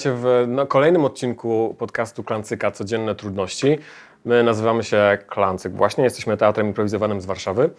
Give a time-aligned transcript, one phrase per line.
[0.00, 3.78] Witajcie w no, kolejnym odcinku podcastu Klancyka Codzienne Trudności.
[4.24, 7.70] My nazywamy się Klancyk właśnie, jesteśmy teatrem improwizowanym z Warszawy.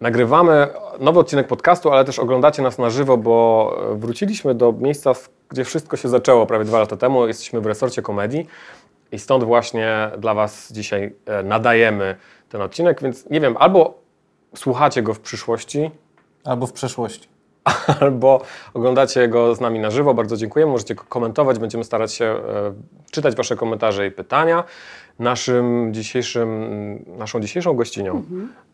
[0.00, 0.68] Nagrywamy
[1.00, 5.12] nowy odcinek podcastu, ale też oglądacie nas na żywo, bo wróciliśmy do miejsca,
[5.48, 7.26] gdzie wszystko się zaczęło prawie dwa lata temu.
[7.26, 8.46] Jesteśmy w resorcie komedii
[9.12, 12.16] i stąd właśnie dla Was dzisiaj e, nadajemy
[12.48, 13.98] ten odcinek, więc nie wiem, albo
[14.56, 15.90] słuchacie go w przyszłości,
[16.44, 17.33] Albo w przeszłości.
[18.00, 18.42] albo
[18.74, 20.14] oglądacie go z nami na żywo.
[20.14, 20.72] Bardzo dziękujemy.
[20.72, 21.58] Możecie go komentować.
[21.58, 22.40] Będziemy starać się e,
[23.10, 24.64] czytać Wasze komentarze i pytania.
[25.18, 28.22] Naszym dzisiejszym, naszą dzisiejszą gościnią,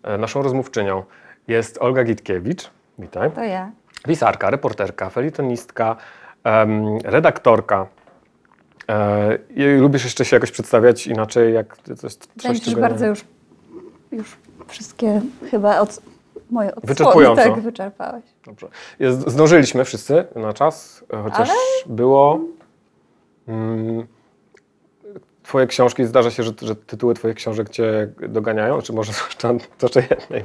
[0.03, 1.03] e, naszą rozmówczynią
[1.49, 2.71] jest Olga Gitkiewicz.
[2.99, 3.31] Witaj.
[3.31, 3.71] To ja.
[4.07, 5.97] Pisarka, reporterka, felitonistka,
[7.05, 7.87] redaktorka.
[8.89, 13.25] E, i lubisz jeszcze się jakoś przedstawiać inaczej, jak coś, coś że czego bardzo już,
[14.13, 14.37] już
[14.69, 16.03] wszystkie chyba od,
[16.51, 17.43] moje odsłony Wyczerpująco.
[17.43, 18.25] tak wyczerpałeś.
[18.47, 18.69] Dobrze.
[19.27, 22.41] Zdążyliśmy wszyscy na czas, chociaż Ale- było.
[23.49, 24.07] Mm,
[25.43, 28.83] twoje książki, zdarza się, że, że tytuły Twoich książek Cię doganiają?
[28.83, 30.45] Czy może zwłaszcza to, że jednej?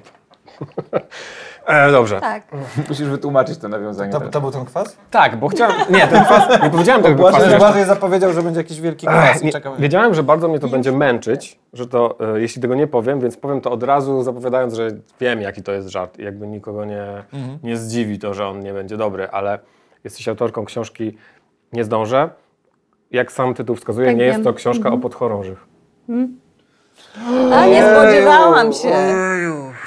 [1.68, 2.20] E, dobrze.
[2.22, 2.46] Tak.
[2.46, 2.90] Tak.
[2.90, 4.12] Musisz wytłumaczyć to nawiązanie.
[4.12, 4.98] To, to był ten kwas?
[5.40, 5.76] bo chciałem.
[5.90, 6.64] Nie, ten kwas.
[6.64, 7.38] Nie powiedziałem tego kwasu.
[7.38, 7.86] Błażej, jeszcze.
[7.86, 11.60] Zapowiedział, że będzie jakiś wielki kwas i Nie, wiedziałem, że bardzo mnie to będzie męczyć,
[11.74, 14.88] że to, e, jeśli tego nie powiem, więc powiem to od razu, zapowiadając, że
[15.20, 17.60] wiem, jaki to jest żart i jakby nikogo nie, Mhm.
[17.64, 19.60] nie zdziwi to, że on nie będzie dobry, ale
[20.04, 21.18] jesteś autorką książki
[21.74, 22.30] Nie zdążę.
[23.12, 24.44] Jak sam tytuł wskazuje, Tak nie jest wiem.
[24.44, 25.66] to książka o podchorążych.
[27.54, 28.94] A nie spodziewałam się.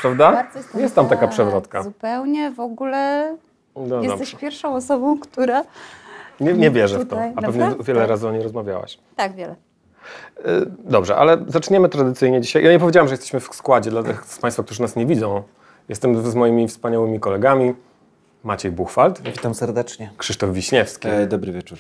[0.00, 0.47] Prawda?
[0.75, 1.82] Jest tam taka tak, przewrotka.
[1.82, 3.36] Zupełnie w ogóle
[3.76, 4.36] No, jesteś dobrze.
[4.36, 5.64] pierwszą osobą, która...
[6.41, 7.84] Nie, nie wierzę w to, Tutaj, a pewnie naprawdę?
[7.84, 8.98] wiele razy o niej rozmawiałaś.
[9.16, 9.56] Tak, wiele.
[10.38, 10.50] E,
[10.84, 12.64] Dobrze, ale zaczniemy tradycyjnie dzisiaj.
[12.64, 15.42] Ja nie powiedziałem, że jesteśmy w składzie dla tych z Państwa, którzy nas nie widzą.
[15.88, 17.75] Jestem z moimi wspaniałymi kolegami.
[18.44, 20.10] Maciej Buchwald, Witam serdecznie.
[20.19, 21.08] Krzysztof Wiśniewski.
[21.08, 21.78] E, dobry wieczór.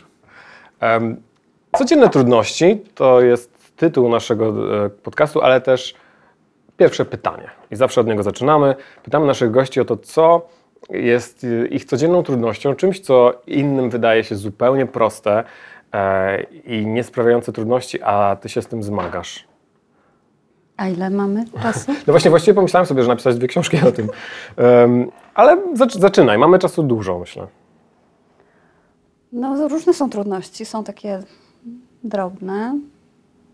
[1.78, 5.94] Codzienne trudności to jest tytuł naszego e, podcastu, ale też
[6.78, 7.50] pierwsze pytanie.
[7.70, 8.74] I zawsze od niego zaczynamy.
[9.02, 10.48] Pytamy naszych gości o to, co
[10.90, 15.44] jest e, ich codzienną trudnością, czymś, co innym wydaje się zupełnie proste
[15.92, 19.48] e, i nie sprawiające trudności, a ty się z tym zmagasz.
[20.76, 21.92] A ile mamy czasu?
[22.06, 24.08] No właśnie, właściwie pomyślałem sobie, że napisać dwie książki o tym.
[24.56, 27.46] Em, ale zac- zaczynaj, mamy czasu dużo, myślę.
[29.32, 31.22] No różne są trudności, są takie
[32.04, 32.78] drobne.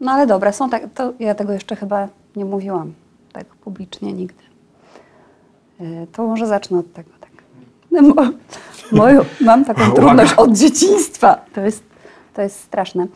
[0.00, 2.92] No ale dobra, są tak, to ja tego jeszcze chyba nie mówiłam
[3.34, 4.42] tak publicznie nigdy.
[5.80, 7.10] Y, To może zacznę od tego.
[7.20, 7.30] Tak.
[7.90, 8.22] No, mo,
[8.92, 11.38] moją, mam taką trudność od dzieciństwa.
[11.54, 11.82] To jest,
[12.34, 13.06] to jest straszne.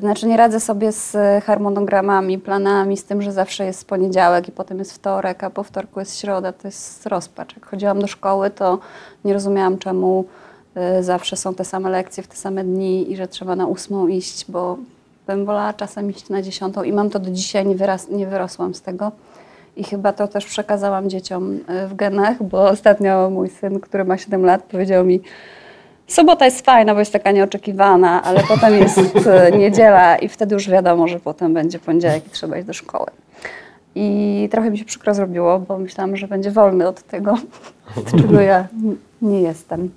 [0.00, 4.78] Znaczy nie radzę sobie z harmonogramami, planami, z tym, że zawsze jest poniedziałek i potem
[4.78, 6.52] jest wtorek, a po wtorku jest środa.
[6.52, 7.56] To jest rozpacz.
[7.56, 8.78] Jak chodziłam do szkoły, to
[9.24, 10.24] nie rozumiałam, czemu
[10.98, 14.06] y, zawsze są te same lekcje w te same dni i że trzeba na ósmą
[14.08, 14.76] iść, bo
[15.26, 18.74] bym wolała czasem iść na dziesiątą i mam to do dzisiaj, nie, wyras, nie wyrosłam
[18.74, 19.12] z tego.
[19.76, 21.52] I chyba to też przekazałam dzieciom
[21.84, 25.20] y, w genach, bo ostatnio mój syn, który ma 7 lat, powiedział mi,
[26.06, 30.70] sobota jest fajna, bo jest taka nieoczekiwana, ale potem jest y, niedziela i wtedy już
[30.70, 33.06] wiadomo, że potem będzie poniedziałek i trzeba iść do szkoły.
[33.94, 37.32] I trochę mi się przykro zrobiło, bo myślałam, że będzie wolny od tego,
[37.98, 38.66] od czego ja
[39.22, 39.90] nie jestem.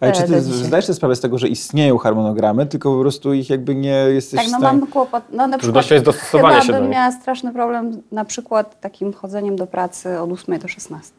[0.00, 3.32] Ale czy ty do zdajesz sobie sprawę z tego, że istnieją harmonogramy, tylko po prostu
[3.32, 5.22] ich jakby nie jesteś Tak, w no mam kłopot.
[5.30, 6.92] No, na przykład, Trudnością jest dostosowanie chyba się do bym nich.
[6.92, 11.12] miała straszny problem na przykład takim chodzeniem do pracy od 8 do 16.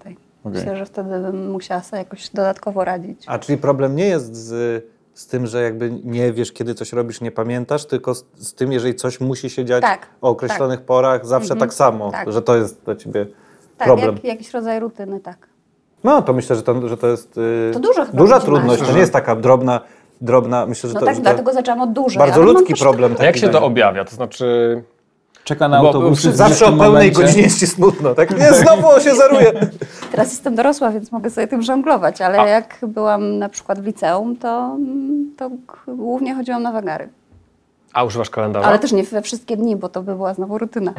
[0.46, 3.24] Myślę, że wtedy bym musiała sobie jakoś dodatkowo radzić.
[3.28, 7.22] A czyli problem nie jest z, z tym, że jakby nie wiesz, kiedy coś robisz,
[7.22, 11.26] nie pamiętasz, tylko z, z tym, jeżeli coś musi się dziać Tak, o określonych porach,
[11.26, 12.32] zawsze tak samo, tak.
[12.32, 13.26] że to jest dla ciebie
[13.78, 14.16] Tak, problem.
[14.16, 15.51] jak, jakiś rodzaj rutyny, tak.
[16.04, 18.84] No to myślę, że to, że to jest y, To dużo duża trudność.
[18.84, 19.82] To nie jest taka drobna,
[20.22, 22.20] drobna myślę, że No to, tak, że dlatego zaczęłam od dużej.
[22.20, 23.12] bardzo ludzki problem.
[23.16, 24.06] Taki jak się to objawia?
[24.06, 24.84] To znaczy,
[25.44, 26.22] Czeka na autobus.
[26.22, 28.40] Zawsze o pełnej godzinie jest ci smutno, tak?
[28.40, 29.52] Nie, znowu się zaruje.
[30.12, 32.48] Teraz jestem dorosła, więc mogę sobie tym żonglować, ale A.
[32.48, 34.78] jak byłam na przykład w liceum, to,
[35.38, 35.52] to
[35.88, 37.10] głównie chodziłam na wagary.
[37.94, 38.68] a używasz kalendarza?
[38.68, 40.94] Ale też nie we wszystkie dni, bo to by była znowu rutyna.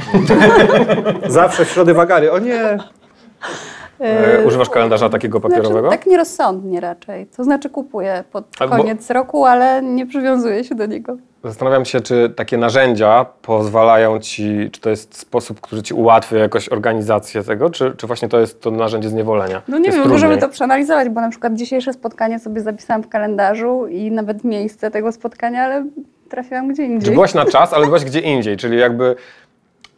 [1.28, 2.32] Zawsze w środy wagary.
[2.32, 2.78] O nie!
[4.02, 5.80] E, używasz kalendarza takiego papierowego?
[5.80, 7.26] Znaczy, tak nierozsądnie raczej.
[7.26, 11.16] To znaczy kupuję pod koniec roku, ale nie przywiązuję się do niego.
[11.44, 16.68] Zastanawiam się, czy takie narzędzia pozwalają ci, czy to jest sposób, który ci ułatwia jakoś
[16.68, 19.62] organizację tego, czy, czy właśnie to jest to narzędzie zniewolenia?
[19.68, 20.22] No nie jest wiem, trudniej.
[20.30, 24.90] możemy to przeanalizować, bo na przykład dzisiejsze spotkanie sobie zapisałam w kalendarzu i nawet miejsce
[24.90, 25.84] tego spotkania, ale
[26.28, 27.14] trafiłam gdzie Czy indziej.
[27.14, 29.16] byłaś na czas, ale byłaś gdzie indziej, czyli jakby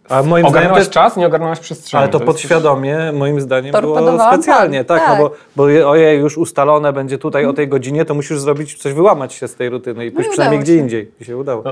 [0.09, 2.03] A moim zdaniem to Ogarnąłeś jest, czas, nie ogarnąłeś przestrzeni.
[2.03, 5.19] ale to jest- podświadomie moim zdaniem było specjalnie, tak, tak.
[5.19, 8.83] No bo, bo je- ojej, już ustalone będzie tutaj o tej godzinie, to musisz zrobić
[8.83, 11.13] coś, wyłamać się z tej rutyny i pójść i przynajmniej gdzie indziej.
[11.21, 11.63] I się udało.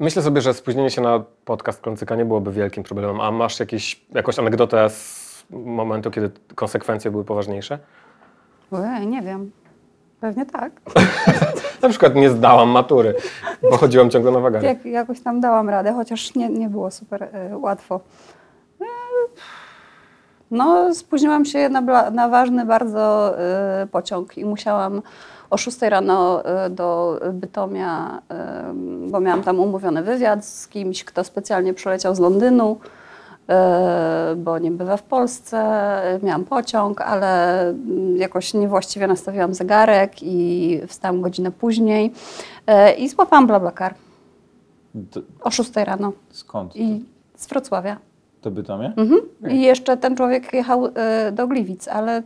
[0.00, 3.20] Myślę sobie, że spóźnienie się na podcast Klącyka nie byłoby wielkim problemem.
[3.20, 7.78] A masz jakiś, jakąś anegdotę z momentu, kiedy konsekwencje były poważniejsze?
[8.70, 9.50] Ojej, nie wiem.
[10.24, 10.72] Pewnie tak.
[11.82, 13.14] Na przykład nie zdałam matury,
[13.62, 14.66] bo chodziłam ciągle na wagary.
[14.66, 18.00] Jak, jakoś tam dałam radę, chociaż nie, nie było super e, łatwo.
[18.80, 18.84] E,
[20.50, 25.02] no, spóźniłam się na, na ważny bardzo e, pociąg i musiałam
[25.50, 28.22] o 6 rano do Bytomia,
[29.08, 32.78] bo miałam tam umówiony wywiad z kimś, kto specjalnie przyleciał z Londynu,
[34.36, 35.58] bo nie bywa w Polsce.
[35.58, 42.12] E, Miałam pociąg, ale mm, jakoś niewłaściwie nastawiłam zegarek i wstałam godzinę później
[42.66, 43.94] e, i złapałam BlaBlaCar.
[45.40, 46.76] O 6 rano skąd?
[46.76, 47.04] i
[47.36, 47.96] z Wrocławia.
[48.40, 48.92] To Bytomie?
[48.96, 49.20] Mhm.
[49.50, 52.22] I jeszcze ten człowiek jechał e, do Gliwic, ale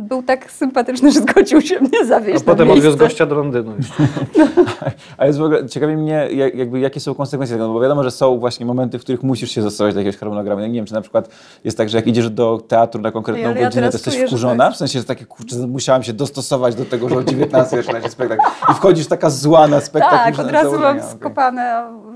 [0.00, 3.72] był tak sympatyczny, że zgodził się mnie zawieźć A potem odwiózł gościa do Londynu.
[5.18, 8.02] A jest w ogóle, ciekawi mnie, jak, jakby, jakie są konsekwencje tego, no bo wiadomo,
[8.02, 10.60] że są właśnie momenty, w których musisz się zastosować do jakiegoś harmonogramu.
[10.60, 11.28] Ja nie wiem, czy na przykład
[11.64, 14.64] jest tak, że jak idziesz do teatru na konkretną ja godzinę, teraz to jesteś wkurzona?
[14.64, 14.74] tak.
[14.74, 18.08] W sensie, że takie, kurczę, musiałam się dostosować do tego, że o 19 zaczyna się
[18.08, 18.42] spektakl.
[18.70, 20.36] I wchodzisz taka zła na spektakl.
[20.36, 21.10] Tak, od razu mam okej.
[21.10, 21.62] skopany,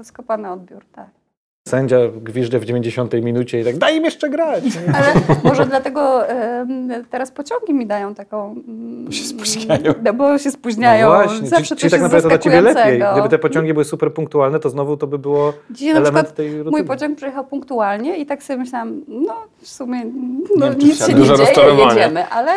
[0.03, 1.24] skopany odbiór, tak.
[1.69, 4.65] Sędzia gwiżdże w 90 minucie i tak, daj im jeszcze grać.
[4.97, 5.07] Ale
[5.45, 8.51] może dlatego em, teraz pociągi mi dają taką...
[8.69, 9.95] mm, Bo się spóźniają.
[10.05, 11.09] no, Bo się spóźniają.
[11.09, 13.03] No właśnie, Zawsze czyli, coś czyli tak naprawdę to dla ciebie lepiej.
[13.13, 16.37] Gdyby te pociągi były super punktualne, to znowu to by było Dzisiaj na element przykład
[16.37, 16.71] tej rutyny.
[16.71, 20.03] mój pociąg przyjechał punktualnie i tak sobie myślałam, no w sumie
[20.57, 22.53] no, nic się nie dzieje, jedziemy, ale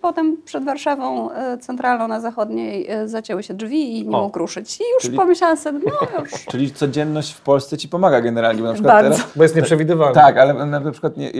[0.00, 4.22] potem przed Warszawą e, centralną na zachodniej e, zacięły się drzwi i nie O.
[4.22, 4.80] mógł ruszyć.
[4.80, 6.30] I już Czyli- pomyślałam sobie, no już.
[6.44, 9.16] Czyli codzienność w Polsce ci pomaga generalnie, bo na przykład Bardzo.
[9.18, 9.32] teraz...
[9.36, 10.14] Bo jest nieprzewidywalne.
[10.14, 11.32] Tak, ale na, przykład nie,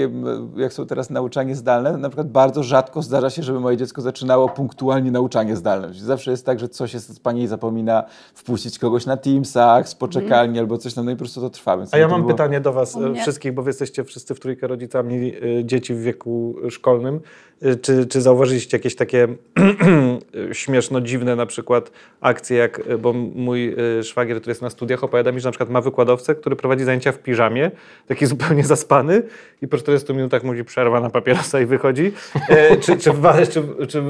[0.56, 4.49] jak są teraz nauczanie zdalne, na przykład bardzo rzadko zdarza się, żeby moje dziecko zaczynało
[4.49, 5.88] punktualnie nauczanie zdalne.
[5.94, 8.05] Zawsze jest tak, że coś jest, pani zapomina
[8.35, 11.76] wpuścić kogoś na Teamsach z poczekalni albo coś tam, no i po prostu to trwa.
[11.76, 14.41] Więc A ja mam było- pytanie do Was e, wszystkich, bo Wy jesteście wszyscy w
[14.41, 15.32] trójkę rodzicami
[15.64, 17.20] dzieci w wieku szkolnym.
[17.62, 19.29] E, Czy, czy zauważyliście jakieś takie
[20.53, 21.91] śmieszno dziwne na przykład
[22.21, 25.53] akcje, jak, e, bo mój e, szwagier, który jest na studiach, opowiada mi, że na
[25.53, 27.71] przykład ma wykładowcę, który prowadzi zajęcia w piżamie,
[28.07, 29.23] taki zupełnie zaspany
[29.62, 32.12] i po 40 minutach mówi przerwa na papierosa i wychodzi.
[32.49, 34.03] E, Czy, czy, w wa- czy, czy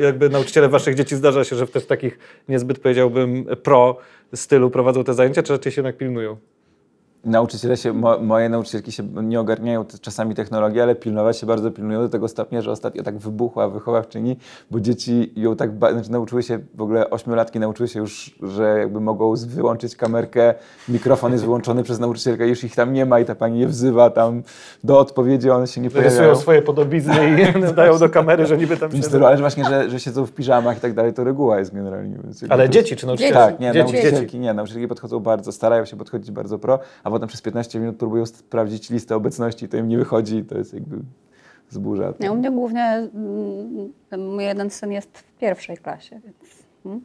[0.00, 2.18] jakby nauczyciele Waszych dzieci zdarza się, że w też takich
[2.48, 3.96] niezbyt powiedziałbym pro
[4.34, 6.36] stylu prowadzą te zajęcia, czy raczej się jednak pilnują?
[7.24, 12.00] Nauczyciele się, mo, moje nauczycielki się nie ogarniają czasami technologii, ale pilnować się bardzo pilnują
[12.00, 14.36] do tego stopnia, że ostatnio tak wybuchła wychowawczyni,
[14.70, 18.78] bo dzieci ją tak, ba- znaczy nauczyły się, w ogóle ośmiolatki nauczyły się już, że
[18.78, 20.54] jakby mogą wyłączyć kamerkę,
[20.88, 24.10] mikrofon jest wyłączony przez nauczycielkę, już ich tam nie ma i ta pani je wzywa
[24.10, 24.42] tam
[24.84, 26.18] do odpowiedzi, one się nie pojawiają.
[26.18, 29.90] Rysują swoje podobizny i dają do kamery, że niby tam stylu, ale że właśnie, że,
[29.90, 32.16] że siedzą w piżamach i tak dalej, to reguła jest generalnie.
[32.48, 33.34] Ale dzieci czy nauczyciele?
[33.34, 37.28] Tak, nie, dzieci, nauczycielki nie, nauczycielki podchodzą bardzo, starają się podchodzić bardzo pro, a potem
[37.28, 40.96] przez 15 minut próbują sprawdzić listę obecności, to im nie wychodzi, to jest jakby
[41.70, 42.14] zburza.
[42.20, 46.36] Nie, u mnie głównie mm, mój jeden syn jest w pierwszej klasie, więc,
[46.86, 47.00] mm,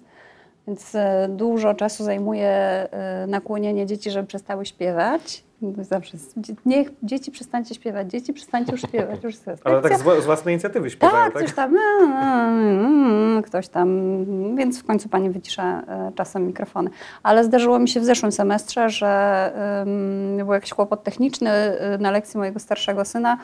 [0.70, 5.44] więc e, dużo czasu zajmuje e, nakłonienie dzieci, żeby przestały śpiewać.
[5.82, 9.24] Zawsze jest, "Dzie- niech dzieci przestańcie śpiewać, dzieci przestańcie już śpiewać.
[9.24, 11.42] Już Ale tak z, wła- z własnej inicjatywy śpiewają, Tak, tak?
[11.44, 11.76] coś tam,
[13.46, 13.90] ktoś tam,
[14.56, 16.90] więc w końcu pani wycisza e, czasem mikrofony.
[17.24, 19.52] Ale zdarzyło mi się w zeszłym semestrze, że
[20.38, 21.50] był jakiś kłopot techniczny
[22.00, 23.38] na lekcji mojego starszego syna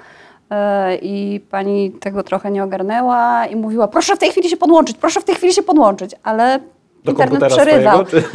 [1.01, 5.21] i pani tego trochę nie ogarnęła i mówiła, proszę w tej chwili się podłączyć, proszę
[5.21, 6.59] w tej chwili się podłączyć, ale
[7.05, 8.05] Do internet przerywał.
[8.05, 8.29] swojego?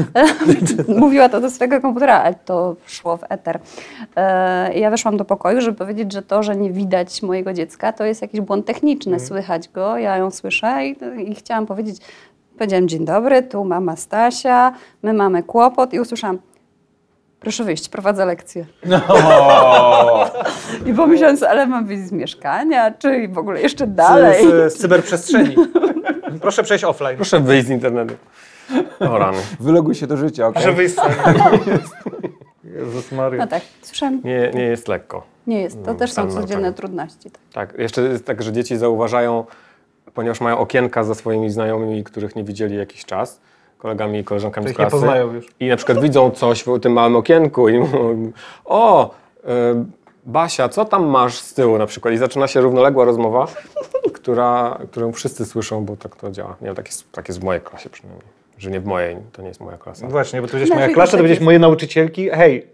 [0.67, 0.85] Czy...
[1.00, 3.59] Mówiła to do swojego komputera, ale to szło w eter.
[4.17, 8.05] E, ja weszłam do pokoju, żeby powiedzieć, że to, że nie widać mojego dziecka, to
[8.05, 9.21] jest jakiś błąd techniczny.
[9.21, 10.97] Słychać go, ja ją słyszę i,
[11.31, 11.97] i chciałam powiedzieć,
[12.59, 14.73] powiedziałam dzień dobry, tu mama Stasia,
[15.03, 16.39] my mamy kłopot i usłyszałam,
[17.41, 18.67] proszę wyjść, prowadzę lekcję.
[20.87, 24.47] I pomyślałam sobie, ale mam wyjść z mieszkania, czy w ogóle jeszcze dalej.
[24.47, 25.57] Z, z cyberprzestrzeni.
[26.41, 27.17] Proszę przejść offline.
[27.17, 28.15] Proszę wyjść z internetu.
[29.00, 29.39] O rany.
[29.61, 30.75] Wyloguj się do życia, okej?
[30.75, 31.00] Wyjść z
[32.77, 33.41] Jezus Maria.
[33.45, 35.23] No tak, słyszałam, Nie, nie jest lekko.
[35.47, 36.73] nie jest, to No, też są codzienne nauczanie.
[36.73, 37.31] trudności.
[37.31, 37.41] Tak.
[37.71, 39.45] Tak, jeszcze jest tak, że dzieci zauważają,
[40.15, 43.41] ponieważ mają okienka ze swoimi znajomymi, których nie widzieli jakiś czas,
[43.79, 44.91] kolegami i koleżankami z Ich nie klasy.
[44.91, 45.47] poznają już.
[45.61, 48.33] I na przykład widzą coś w tym małym okienku i mówią,
[48.65, 49.11] o,
[49.45, 49.49] y,
[50.27, 52.15] Basia, co tam masz z tyłu na przykład?
[52.15, 53.47] I zaczyna się równoległa rozmowa,
[54.12, 56.57] która, którą wszyscy słyszą, bo tak to działa.
[56.61, 58.40] Nie wiem, tak jest, tak jest w mojej klasie przynajmniej.
[58.61, 60.07] Że nie w mojej, to nie jest moja klasa.
[60.07, 62.31] Właśnie, bo to będziesz Na moja tych klasa, to będziesz moje nauczycielki.
[62.31, 62.67] Hej,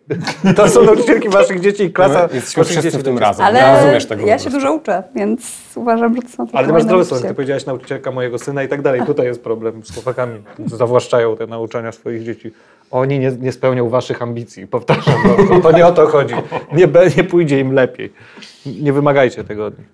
[0.56, 3.46] to są nauczycielki waszych dzieci i klasa My jesteśmy wszyscy w tym razem.
[3.46, 6.72] Ale Nie rozumiesz tego ja się dużo uczę, więc uważam, że to są Ale ty
[6.72, 9.02] masz zdrowy sens, ty powiedziałaś nauczycielka mojego syna i tak dalej.
[9.06, 12.52] Tutaj jest problem z chłopakami, którzy zawłaszczają te nauczania swoich dzieci.
[12.90, 15.14] Oni nie, nie spełnią waszych ambicji, powtarzam,
[15.50, 16.34] no, to nie o to chodzi.
[16.72, 18.12] Nie, nie pójdzie im lepiej.
[18.66, 19.88] Nie wymagajcie tego od nich.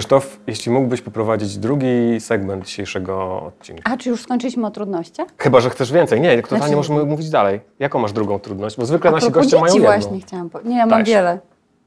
[0.00, 3.92] Krzysztof, jeśli mógłbyś poprowadzić drugi segment dzisiejszego odcinka.
[3.92, 5.28] A, czy już skończyliśmy o trudnościach?
[5.38, 6.20] Chyba, że chcesz więcej.
[6.20, 7.60] Nie, totalnie Znaczy- możemy mówić dalej.
[7.78, 8.76] Jaką masz drugą trudność?
[8.76, 9.88] Bo zwykle A nasi goście mają jedną.
[9.90, 10.60] właśnie chciałam po...
[10.60, 11.08] Nie, ja mam Dajesz.
[11.08, 11.38] wiele.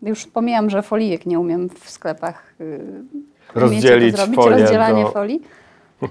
[0.01, 2.80] Już pomijam, że folijek nie umiem w sklepach yy,
[3.56, 5.42] Rozdzielić zrobić, folię rozdzielanie do- folii.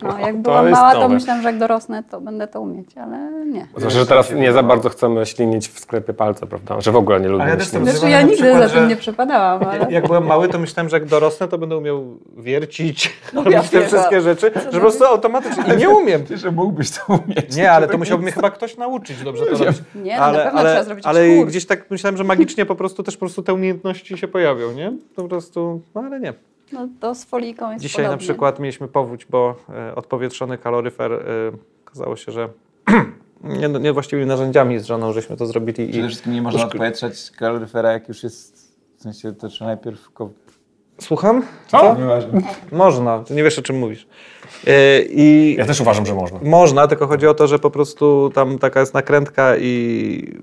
[0.03, 3.67] No, jak byłam mała, to myślałam, że jak dorosnę, to będę to umieć, ale nie.
[3.77, 6.81] Zwłaszcza, że teraz nie za bardzo chcemy ślinić w sklepie palce, prawda?
[6.81, 7.91] Że w ogóle nie lubimy Ale ja ślinić.
[7.91, 9.87] Znaczy ja nigdy przykład, za tym nie przepadałam, ale...
[9.91, 13.81] Jak byłem mały, to myślałem, że jak dorosnę, to będę umiał wiercić, No robić ja
[13.81, 15.75] te wszystkie rzeczy, że po prostu automatycznie.
[15.75, 16.25] I nie umiem.
[16.35, 17.57] Że mógłbyś to umieć.
[17.57, 19.83] Nie, ale to musiałby mnie chyba ktoś nauczyć dobrze to robić.
[19.95, 23.03] Nie, no na pewno ale, trzeba zrobić ale gdzieś tak myślałem, że magicznie po prostu
[23.03, 24.93] też po prostu te umiejętności się pojawią, nie?
[25.17, 26.35] Po prostu, no ale nie.
[26.73, 28.25] No to z foliką jest Dzisiaj na podobnie.
[28.27, 31.23] przykład mieliśmy powódź, bo e, odpowietrzony kaloryfer e,
[31.87, 32.49] okazało się, że
[33.45, 37.31] nie, nie właściwymi narzędziami z żoną żeśmy to zrobili i Przede wszystkim nie można odpowietrzać
[37.31, 38.69] kaloryfera, jak już jest...
[38.99, 40.11] W sensie to trzeba najpierw...
[40.11, 40.31] Ko...
[41.01, 41.43] Słucham?
[41.67, 41.97] Co?
[41.99, 42.41] Nieważne.
[42.73, 44.07] Można, ty nie wiesz o czym mówisz.
[44.67, 46.39] E, I Ja też uważam, że można.
[46.43, 50.35] Można, tylko chodzi o to, że po prostu tam taka jest nakrętka i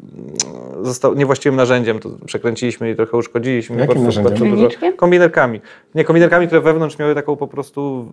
[0.86, 2.00] został niewłaściwym narzędziem.
[2.00, 3.78] To przekręciliśmy i trochę uszkodziliśmy.
[3.78, 4.34] Jakim narzędziem?
[4.34, 4.70] bardzo dużo-?
[4.98, 5.62] Kombinerkami.
[5.96, 8.12] Nie, kombinerkami, które wewnątrz miały taką po prostu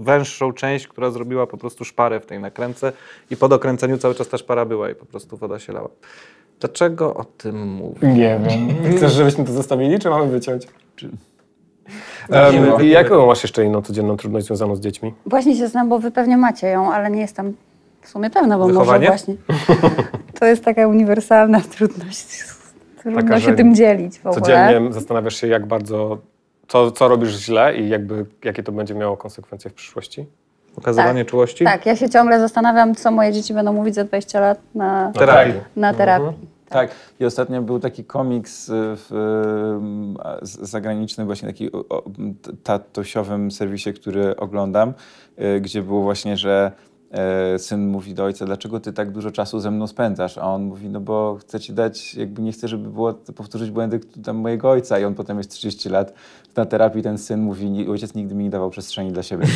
[0.00, 2.92] węższą część, która zrobiła po prostu szparę w tej nakrętce
[3.30, 5.88] i po dokręceniu cały czas ta szpara była i po prostu woda się lała.
[6.60, 8.08] Dlaczego o tym mówię?
[8.08, 8.96] Nie wiem.
[8.96, 10.66] Chcesz, żebyśmy to zostawili, czy mamy wyciąć?
[10.66, 11.16] Wchodzimy,
[12.30, 15.14] Um, jaką masz jeszcze inną codzienną trudność związaną z dziećmi?
[15.26, 17.54] Właśnie się znam, bo wy pewnie macie ją, ale nie jestem
[18.04, 19.08] w sumie pewna, bo Wychowanie?
[19.08, 19.34] może właśnie.
[20.40, 22.44] To jest taka uniwersalna trudność.
[23.02, 24.40] Trudno Taka, się tym dzielić w ogóle.
[24.42, 26.18] Codziennie zastanawiasz się, jak bardzo,
[26.68, 30.26] co, co robisz źle i jakby, jakie to będzie miało konsekwencje w przyszłości?
[30.76, 31.30] Okazywanie Tak.
[31.30, 31.64] czułości?
[31.64, 35.54] Tak, ja się ciągle zastanawiam, co moje dzieci będą mówić za 20 lat na, Terapii.
[35.76, 36.32] na terapii.
[36.68, 39.12] Tak, i ostatnio był taki komiks y, w,
[40.42, 42.02] y, z- zagraniczny, właśnie taki o, o
[42.42, 44.92] t- tatosiowym serwisie, który oglądam,
[45.56, 46.72] y, gdzie było właśnie, że
[47.58, 50.38] syn mówi do ojca, dlaczego ty tak dużo czasu ze mną spędzasz?
[50.38, 54.00] A on mówi, no bo chcę ci dać, jakby nie chcę, żeby było powtórzyć błędy
[54.24, 54.98] tam mojego ojca.
[54.98, 56.12] I on potem jest 30 lat
[56.56, 59.46] na terapii, ten syn mówi, "Ni- ojciec nigdy mi nie dawał przestrzeni dla siebie.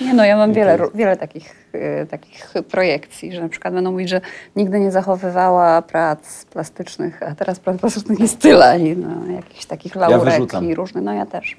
[0.00, 4.08] Nie no, ja mam wiele, wiele takich, y, takich projekcji, że na przykład będą mówić,
[4.08, 4.20] że
[4.56, 9.94] nigdy nie zachowywała prac plastycznych, a teraz prac plastycznych jest tyle i no, jakichś takich
[9.96, 10.64] laurek wyrzucam.
[10.64, 11.04] i różnych.
[11.04, 11.56] No ja też.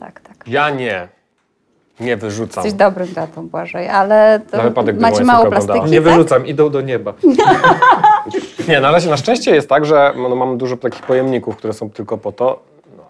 [0.00, 0.44] Tak, tak.
[0.48, 1.08] Ja nie.
[2.00, 2.64] Nie wyrzucam.
[2.64, 6.04] Jesteś dobrym tatą, Błażej, ale to wypadek, macie mało plastyki, Nie tak?
[6.04, 7.12] wyrzucam, idą do nieba.
[8.68, 11.90] Nie, na razie na szczęście jest tak, że no, mam dużo takich pojemników, które są
[11.90, 12.62] tylko po to.
[12.96, 13.02] No,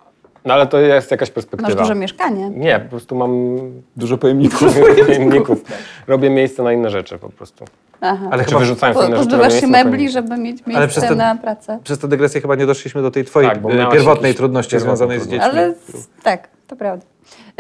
[0.45, 1.69] no ale to jest jakaś perspektywa.
[1.69, 2.51] Masz duże mieszkanie.
[2.51, 3.57] Nie, po prostu mam
[3.97, 4.75] Dużo pojemników.
[5.07, 5.59] pojemników.
[6.07, 7.65] Robię miejsce na inne rzeczy po prostu.
[8.01, 8.29] Aha.
[8.31, 11.15] Ale chyba wyrzucając Po, inne rzeczy, pozbywasz się mebli, żeby mieć Ale miejsce przez te-
[11.15, 11.79] na pracę.
[11.85, 15.21] Przez tę dygresję chyba nie doszliśmy do tej twojej Tak, bo e, pierwotnej trudności związanej
[15.21, 15.41] z dziećmi.
[15.51, 15.75] Ale
[16.23, 17.07] tak, to prawda.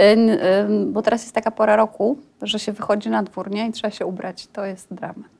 [0.00, 3.68] Y, y, Bo teraz jest taka pora roku, że się wychodzi na dwór, nie?
[3.68, 4.46] I trzeba się ubrać.
[4.46, 5.30] To jest dramat.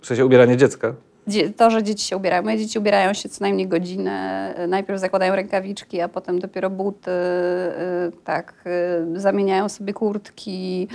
[0.00, 0.94] W sensie ubieranie dziecka.
[1.26, 2.42] Dzie- To, że dzieci się ubierają.
[2.42, 4.54] Moje dzieci ubierają się co najmniej godzinę.
[4.64, 7.10] Y, Najpierw zakładają rękawiczki, a potem dopiero buty.
[8.24, 8.64] Tak,
[9.14, 10.88] zamieniają sobie kurtki.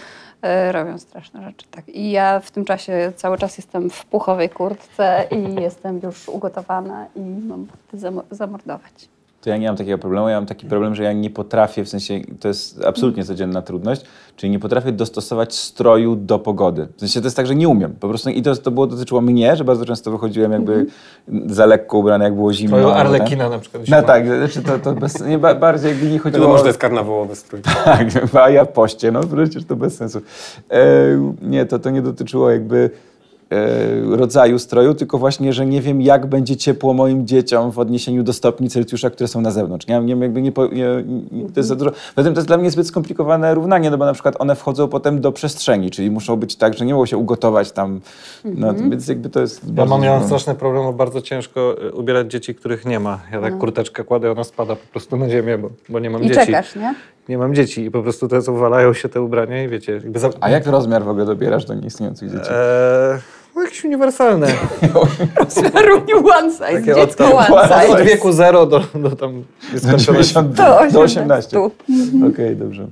[0.72, 1.90] Robią straszne rzeczy, tak.
[1.90, 7.08] I ja w tym czasie cały czas jestem w puchowej kurtce i jestem już ugotowana
[7.16, 9.10] i mam buty zamo- zamordować.
[9.46, 10.30] To ja nie mam takiego problemu.
[10.30, 14.02] Ja mam taki problem, że ja nie potrafię, w sensie to jest absolutnie codzienna trudność,
[14.36, 16.88] czyli nie potrafię dostosować stroju do pogody.
[16.96, 17.96] W sensie to jest tak, że nie umiem.
[18.00, 20.86] Po prostu i to, to było, dotyczyło mnie, że bardzo często wychodziłem jakby
[21.46, 22.78] za lekko ubrany, jak było zimno.
[22.78, 23.84] Twoją Arlekina na przykład.
[23.88, 26.64] No tak, znaczy to, to bez, nie, ba- bardziej jakby nie chodziło Wiadomo, że o...
[26.64, 27.62] to jest karnawałowy strój.
[27.86, 30.22] Tak, a ja poście, no przecież to bez sensu.
[30.72, 30.84] E,
[31.42, 32.90] nie, to, to nie dotyczyło jakby
[34.12, 38.34] rodzaju stroju, tylko właśnie, że nie wiem, jak będzie ciepło moim dzieciom w odniesieniu do
[38.34, 39.88] stopni Celsjusza, które są na zewnątrz.
[39.88, 40.88] Nie, nie, wiem, jakby nie, po- nie,
[41.32, 41.92] nie, to jest za dużo.
[42.18, 45.22] Zatem to jest dla mnie zbyt skomplikowane równanie, no bo na przykład one wchodzą potem
[45.22, 48.02] do przestrzeni, czyli muszą być tak, że nie mogą się ugotować tam.
[48.46, 52.32] No, więc jakby to jest Ja mam miałem straszny problem, bo bardzo ciężko y, ubierać
[52.32, 53.20] dzieci, których nie ma.
[53.32, 56.28] Ja tak kurteczkę kładę, ona spada po prostu na ziemię, bo, bo nie mam I
[56.28, 56.40] dzieci.
[56.46, 56.96] czekasz, nie?
[57.30, 60.30] Nie mam dzieci i po prostu te uwalają się te ubrania i wiecie, jakby za...
[60.42, 62.50] A jak rozmiar w ogóle dobierasz do nieistniejących dzieci?
[62.52, 63.20] Eee,
[63.56, 64.48] no jakieś uniwersalne.
[65.88, 68.04] Równie one size, Takie dziecko od, one od size.
[68.04, 70.34] wieku 0 do, do tam Do nieskończoności.
[70.34, 71.60] 90, Do do 18.
[71.60, 72.28] 18.
[72.34, 72.88] Okej, dobrze.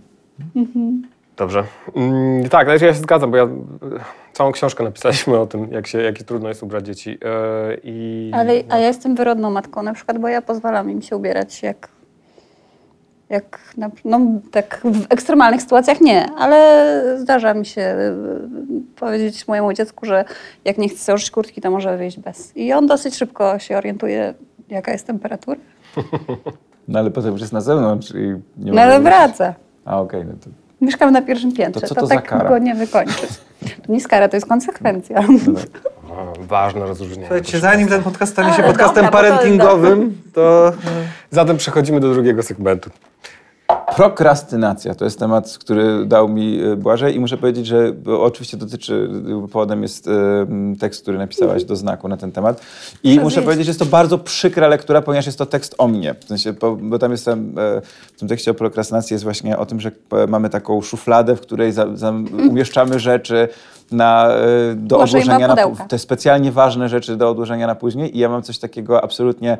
[1.37, 1.63] Dobrze.
[1.95, 3.47] Mm, tak, ale ja się zgadzam, bo ja
[4.33, 7.17] całą książkę napisaliśmy o tym, jak się, jakie trudno jest ubrać dzieci.
[7.25, 11.15] E, i, Ale, a ja jestem wyrodną matką na przykład, bo ja pozwalam im się
[11.15, 11.87] ubierać jak,
[13.33, 14.19] jak na, no,
[14.51, 20.25] tak w ekstremalnych sytuacjach nie, ale zdarza mi się y, powiedzieć mojemu dziecku, że
[20.65, 22.57] jak nie chce założyć kurtki, to może wyjść bez.
[22.57, 24.33] I on dosyć szybko się orientuje,
[24.69, 25.59] jaka jest temperatura.
[26.87, 29.53] No ale potem już jest na zewnątrz i nie No ale wraca.
[29.85, 30.49] A okej, no to
[30.81, 32.49] Mieszkamy na pierwszym piętrze, To co to, to tak kara?
[32.49, 33.27] go nie wykończy.
[33.85, 35.21] To nie jest kara, to jest konsekwencja.
[35.47, 35.91] no tak.
[36.39, 37.27] Ważne rozróżnienie.
[37.27, 40.71] Słuchajcie, zanim ten podcast stanie się Ale podcastem dobra, bo to parentingowym, to
[41.31, 42.89] Zatem przechodzimy do drugiego segmentu.
[43.95, 49.09] Prokrastynacja to jest temat, który dał mi e, Błażej i muszę powiedzieć, że oczywiście dotyczy,
[49.51, 50.11] powodem jest e,
[50.79, 52.61] tekst, który napisałaś do znaku na ten temat.
[53.03, 56.15] I muszę powiedzieć, że jest to bardzo przykra lektura, ponieważ jest to tekst o mnie.
[56.19, 57.81] W sensie, bo, tam jest tam, e,
[58.15, 59.91] w tym tekście o prokrastynacji jest właśnie o tym, że
[60.27, 62.13] mamy taką szufladę, w której za, za,
[62.49, 63.47] umieszczamy rzeczy
[63.91, 64.29] na,
[64.75, 65.55] do odłożenia na
[65.87, 69.57] te specjalnie ważne rzeczy do odłożenia na później i ja mam coś takiego absolutnie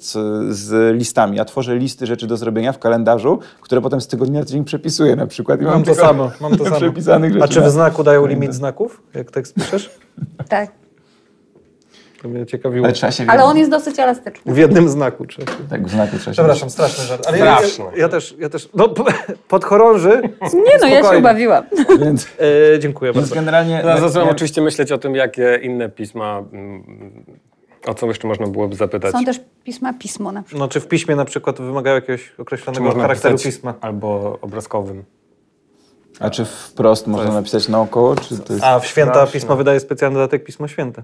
[0.00, 1.36] co, z listami.
[1.36, 5.16] Ja tworzę listy rzeczy do zrobienia w kalendarzu, które potem z tygodnia na tydzień przepisuję
[5.16, 5.60] na przykład.
[5.62, 6.30] I mam to tylko samo.
[6.40, 6.76] Mam to samo.
[6.76, 7.44] przepisanych rzeczy.
[7.44, 9.90] A czy w na- znaku dają limit znaków, jak tekst piszesz?
[10.48, 10.70] tak.
[12.22, 12.84] To mnie ciekawiło.
[12.86, 14.52] Ale trzeba się Ale on jest dosyć elastyczny.
[14.54, 15.24] W jednym znaku.
[15.26, 15.42] Czy...
[15.70, 17.26] Tak, w znaku trzeba się Przepraszam, straszny żart.
[17.28, 17.58] Ale ja, ja,
[17.96, 18.88] ja też, ja też, no
[19.48, 20.22] podchorąży.
[20.42, 21.64] Nie no, ja się ubawiłam.
[22.00, 22.26] Więc,
[22.74, 23.34] E, dziękuję więc bardzo.
[23.34, 23.82] generalnie...
[23.84, 26.82] Jak- zacząłem oczywiście myśleć o tym, jakie inne pisma, mm,
[27.86, 29.12] o co jeszcze można byłoby zapytać.
[29.12, 30.60] Są też pisma pismo na przykład.
[30.60, 33.74] No, czy w piśmie na przykład wymagają jakiegoś określonego można charakteru pisma?
[33.80, 35.04] albo obrazkowym.
[36.20, 38.64] A czy wprost można jest- napisać naokoło, czy to jest...
[38.64, 39.32] A w święta Straszne.
[39.32, 41.02] pismo wydaje specjalny dodatek Pismo Święte.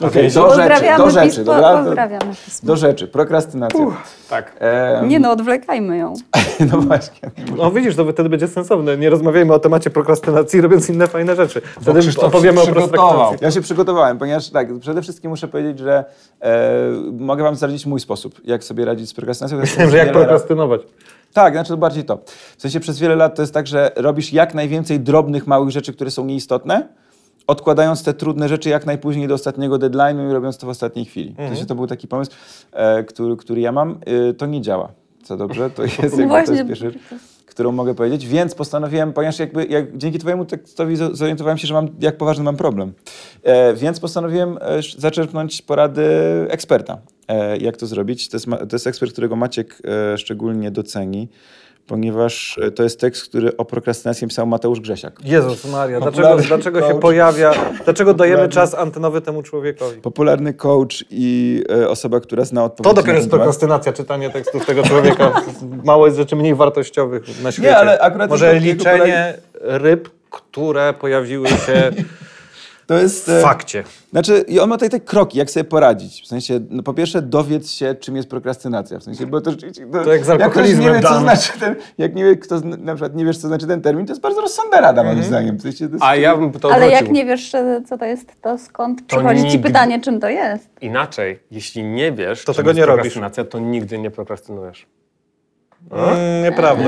[0.00, 1.72] Okej, do rzeczy, do rzeczy, pismo, dobra?
[1.72, 2.66] Do, Pozdrawiamy pismo.
[2.66, 3.86] do rzeczy, prokrastynacja.
[4.30, 4.56] Tak.
[4.58, 6.14] Em, Nie no, odwlekajmy ją.
[6.72, 7.30] no właśnie.
[7.56, 8.96] No widzisz, to wtedy będzie sensowne.
[8.96, 11.60] Nie rozmawiajmy o temacie prokrastynacji, robiąc inne fajne rzeczy.
[11.80, 13.38] Wtedy Krzysztof opowiemy o prokrastynacji.
[13.40, 16.04] Ja się przygotowałem, ponieważ tak, przede wszystkim muszę powiedzieć, że
[16.40, 16.70] e,
[17.12, 19.60] mogę wam zdradzić mój sposób, jak sobie radzić z prokrastynacją.
[19.78, 20.80] Wiem, że jak prokrastynować.
[21.32, 22.18] Tak, znaczy to bardziej to.
[22.56, 25.92] W sensie przez wiele lat to jest tak, że robisz jak najwięcej drobnych, małych rzeczy,
[25.92, 26.88] które są nieistotne,
[27.50, 31.34] odkładając te trudne rzeczy jak najpóźniej do ostatniego deadline'u i robiąc to w ostatniej chwili.
[31.34, 32.30] W sensie to był taki pomysł,
[32.72, 33.98] e, który, który ja mam.
[34.30, 34.92] E, to nie działa.
[35.24, 36.98] Co dobrze, to jest, jakby, to jest pierwsza rzecz,
[37.46, 41.88] którą mogę powiedzieć, więc postanowiłem, ponieważ jakby, jak, dzięki twojemu tekstowi zorientowałem się, że mam,
[42.00, 42.92] jak poważny mam problem.
[43.42, 46.06] E, więc postanowiłem e, zaczerpnąć porady
[46.48, 46.98] eksperta.
[47.28, 48.28] E, jak to zrobić?
[48.28, 51.28] To jest, to jest ekspert, którego Maciek e, szczególnie doceni,
[51.86, 55.20] ponieważ e, to jest tekst, który o prokrastynacji pisał Mateusz Grzesiak.
[55.24, 57.52] Jezus Maria, dlaczego, Popularny dlaczego się pojawia,
[57.84, 58.54] dlaczego dajemy Popularny.
[58.70, 60.00] czas antenowy temu człowiekowi?
[60.00, 64.82] Popularny coach i e, osoba, która zna To odpowiedzi dopiero jest prokrastynacja, czytanie tekstów tego
[64.82, 65.32] człowieka.
[65.84, 67.76] Mało jest rzeczy mniej wartościowych na świecie.
[67.76, 71.90] ale akurat Może liczenie ryb, które pojawiły się
[72.90, 73.26] To jest...
[73.26, 73.84] w e, fakcie.
[74.10, 76.22] Znaczy, i on ma tutaj te kroki, jak sobie poradzić.
[76.22, 78.98] W sensie, no po pierwsze, dowiedz się, czym jest prokrastynacja.
[78.98, 79.86] W sensie, bo to rzeczywiście...
[79.86, 82.94] No, To jak z ktoś nie wie, co znaczy ten, jak nie wie, kto, na
[82.94, 85.56] przykład nie wiesz, co znaczy ten termin, to jest bardzo rozsądna rada, moim zdaniem.
[85.56, 87.52] W sensie, to jest, A ja bym to Ale jak nie wiesz,
[87.88, 90.68] co to jest, to skąd przychodzi ci nigdy- pytanie, czym to jest?
[90.80, 92.96] Inaczej, jeśli nie wiesz, To czym tego jest nie robisz.
[93.02, 94.86] prokrastynacja, to nigdy nie prokrastynujesz.
[95.90, 96.84] Mm, nieprawda.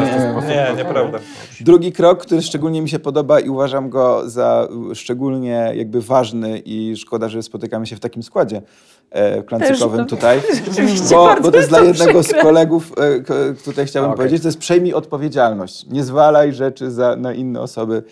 [0.49, 1.19] Nie, nieprawda.
[1.61, 6.97] Drugi krok, który szczególnie mi się podoba i uważam go za szczególnie jakby ważny i
[6.97, 8.63] szkoda, że spotykamy się w takim składzie
[9.11, 10.41] e, klancykowym tutaj,
[11.11, 14.17] bo, bo to jest dla jednego z kolegów, e, tutaj chciałbym Okej.
[14.17, 15.87] powiedzieć, to jest przejmij odpowiedzialność.
[15.87, 18.03] Nie zwalaj rzeczy za, na inne osoby.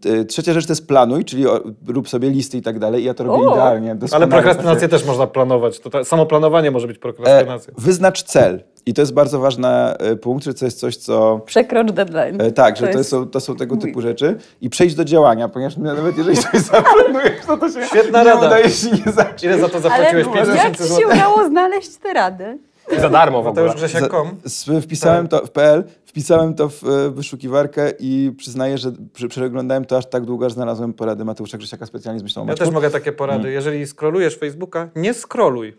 [0.00, 3.02] T- trzecia rzecz to jest planuj, czyli o, rób sobie listy i tak dalej.
[3.02, 3.52] I ja to robię O.
[3.52, 3.96] idealnie.
[4.12, 5.80] Ale prokrastynację też można planować.
[5.80, 7.74] To ta, samo planowanie może być E, prokrastynacją.
[7.78, 8.62] Wyznacz cel.
[8.86, 12.40] I to jest bardzo ważny e, punkt, że to jest coś, co Przekrocz deadline.
[12.40, 13.84] E, tak, że to, jest- są, to są tego mój.
[13.84, 14.36] typu rzeczy.
[14.60, 18.46] I przejść do działania, ponieważ nawet jeżeli coś zaplanujesz, to to się Świetna nie rada.
[18.46, 19.42] udaje się nie zacząć.
[19.44, 20.26] Ile za to Ale zapłaciłeś?
[20.34, 22.58] 5 jak ci się udało znaleźć te rady?
[22.96, 23.66] I za darmo w ogóle.
[23.66, 24.28] Mateusz Grzesiak.com.
[24.46, 28.92] S- Wpisałem to w PL, wpisałem to w e, wyszukiwarkę i przyznaję, że
[29.28, 32.54] przeglądałem to aż tak długo, aż znalazłem porady Mateusza Grzesiaka specjalnie z myślą o Ja
[32.54, 33.50] też mogę takie porady.
[33.50, 35.76] Jeżeli scrollujesz Facebooka, nie scrolluj.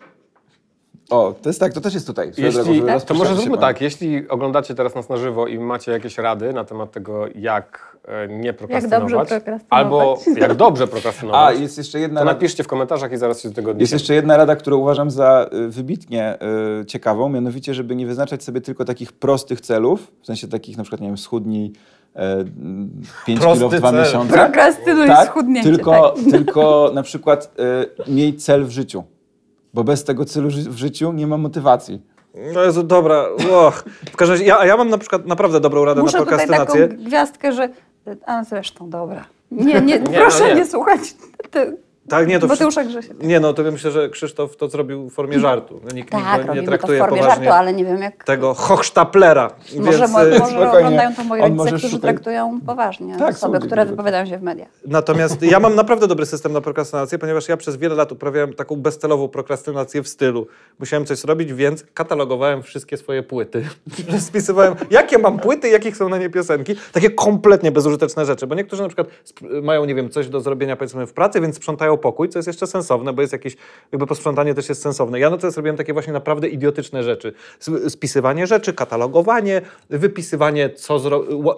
[1.10, 2.34] O, to jest tak, to też jest tutaj.
[2.34, 5.60] swoją drogą, Jeśli, żeby to może zróbmy tak, jeśli oglądacie teraz nas na żywo i
[5.60, 9.66] macie jakieś rady na temat tego, jak e, nie prokrastynować, dobrze prokrastynować.
[9.70, 12.36] albo jak dobrze A, prokrastynować, jest jeszcze jedna to rada.
[12.36, 13.96] napiszcie w komentarzach i zaraz się do tego Jest odniesiemy.
[14.00, 16.38] jeszcze jedna rada, którą uważam za y, wybitnie
[16.82, 20.84] y, ciekawą, mianowicie, żeby nie wyznaczać sobie tylko takich prostych celów, w sensie takich na
[20.84, 21.74] przykład, nie wiem, schudnij
[23.26, 24.00] 5 Prosty kilo w dwa cel.
[24.00, 24.34] miesiące.
[24.34, 25.70] Prokrastynuj Tak, schudnięcie.
[25.72, 26.32] tylko, tak.
[26.32, 27.60] tylko na przykład
[28.08, 29.04] y, miej cel w życiu,
[29.78, 32.02] bo bez tego celu ży- w życiu nie ma motywacji.
[32.54, 33.26] No Jezu, dobra.
[33.52, 33.84] Och.
[34.12, 36.88] W każdym razie, ja, a ja mam na przykład naprawdę dobrą radę Muszę na prokrastynację.
[36.88, 37.70] taką gwiazdkę, że...
[38.26, 39.26] A zresztą, dobra.
[39.52, 40.56] Nie, nie, no proszę nie.
[40.56, 41.00] nie, słuchać.
[42.10, 43.14] Tak, nie, to Mateusza Grzesia.
[43.22, 45.82] Nie, no to ja myślę, że Krzysztof to zrobił w formie żartu.
[45.84, 48.02] No, Nikt, Tak, nikt nie robimy to w traktuje formie poważnie żartu, ale nie wiem
[48.02, 48.24] jak...
[48.24, 49.52] tego Hochsztaplera.
[49.80, 50.68] Może, Więc, y, może spokojnie.
[50.78, 54.68] oglądają to moi rodzice, którzy szukać- traktują poważnie Tak, osoby, które wypowiadają się w mediach.
[54.88, 58.76] Natomiast ja mam naprawdę dobry system na prokrastynację, ponieważ ja przez wiele lat uprawiałem taką
[58.76, 60.48] bezcelową prokrastynację w stylu.
[60.80, 63.68] Musiałem coś zrobić, więc katalogowałem wszystkie swoje płyty.
[64.20, 66.76] Spisywałem, jakie mam płyty, jakich są na nie piosenki.
[66.92, 69.08] Takie kompletnie bezużyteczne rzeczy, bo niektórzy na przykład
[69.64, 72.68] mają, nie wiem, coś do zrobienia powiedzmy w pracy, więc sprzątają pokój, co jest jeszcze
[72.68, 73.58] sensowne, bo jest jakieś,
[73.92, 75.20] jakby posprzątanie też jest sensowne.
[75.20, 77.34] Ja no to zrobiłem takie właśnie naprawdę idiotyczne rzeczy.
[77.90, 81.00] Spisywanie rzeczy, katalogowanie, wypisywanie, co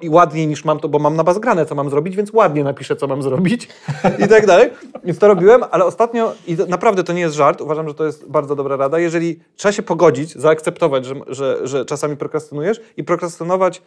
[0.01, 2.63] i ładniej niż mam to, bo mam na was grane, co mam zrobić, więc ładnie
[2.63, 3.67] napiszę, co mam zrobić
[4.25, 4.69] i tak dalej.
[5.03, 8.29] Więc to robiłem, ale ostatnio, i naprawdę to nie jest żart, uważam, że to jest
[8.29, 13.81] bardzo dobra rada, jeżeli trzeba się pogodzić, zaakceptować, że, że, że czasami prokrastynujesz i prokrastynować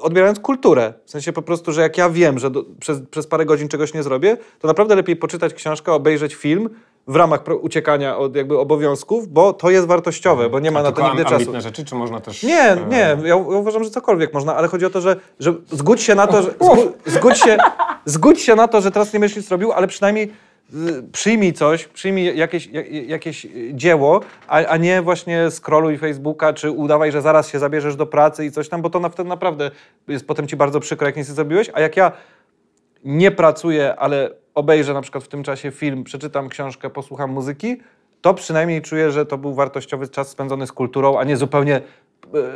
[0.00, 0.92] odbierając kulturę.
[1.04, 3.94] W sensie po prostu, że jak ja wiem, że do, przez, przez parę godzin czegoś
[3.94, 6.68] nie zrobię, to naprawdę lepiej poczytać książkę, obejrzeć film
[7.08, 10.92] w ramach uciekania od jakby obowiązków, bo to jest wartościowe, bo nie ma A na
[10.92, 11.34] to nigdy czasu.
[11.34, 12.42] ambitne rzeczy, czy można też...
[12.42, 16.02] Nie, e, nie, ja, uważam, że cokolwiek można, ale chodzi o to, że, że zgódź
[16.02, 17.58] się na to, że, zgó, zgódź, się,
[18.04, 20.32] zgódź się na to, że teraz nie będziesz nic robił, ale przynajmniej
[21.12, 26.70] przyjmij coś, przyjmij jakieś, ja- jakieś y, dzieło, a, a nie właśnie scrolluj Facebooka, czy
[26.70, 29.70] udawaj, że zaraz się zabierzesz do pracy i coś tam, bo to na, wtedy naprawdę
[30.08, 32.12] jest potem ci bardzo przykro, jak nic nie zrobiłeś, a jak ja
[33.04, 37.76] nie pracuję, ale obejrzę na przykład w tym czasie film, przeczytam książkę, posłucham muzyki,
[38.20, 41.80] to przynajmniej czuję, że to był wartościowy czas spędzony z kulturą, a nie zupełnie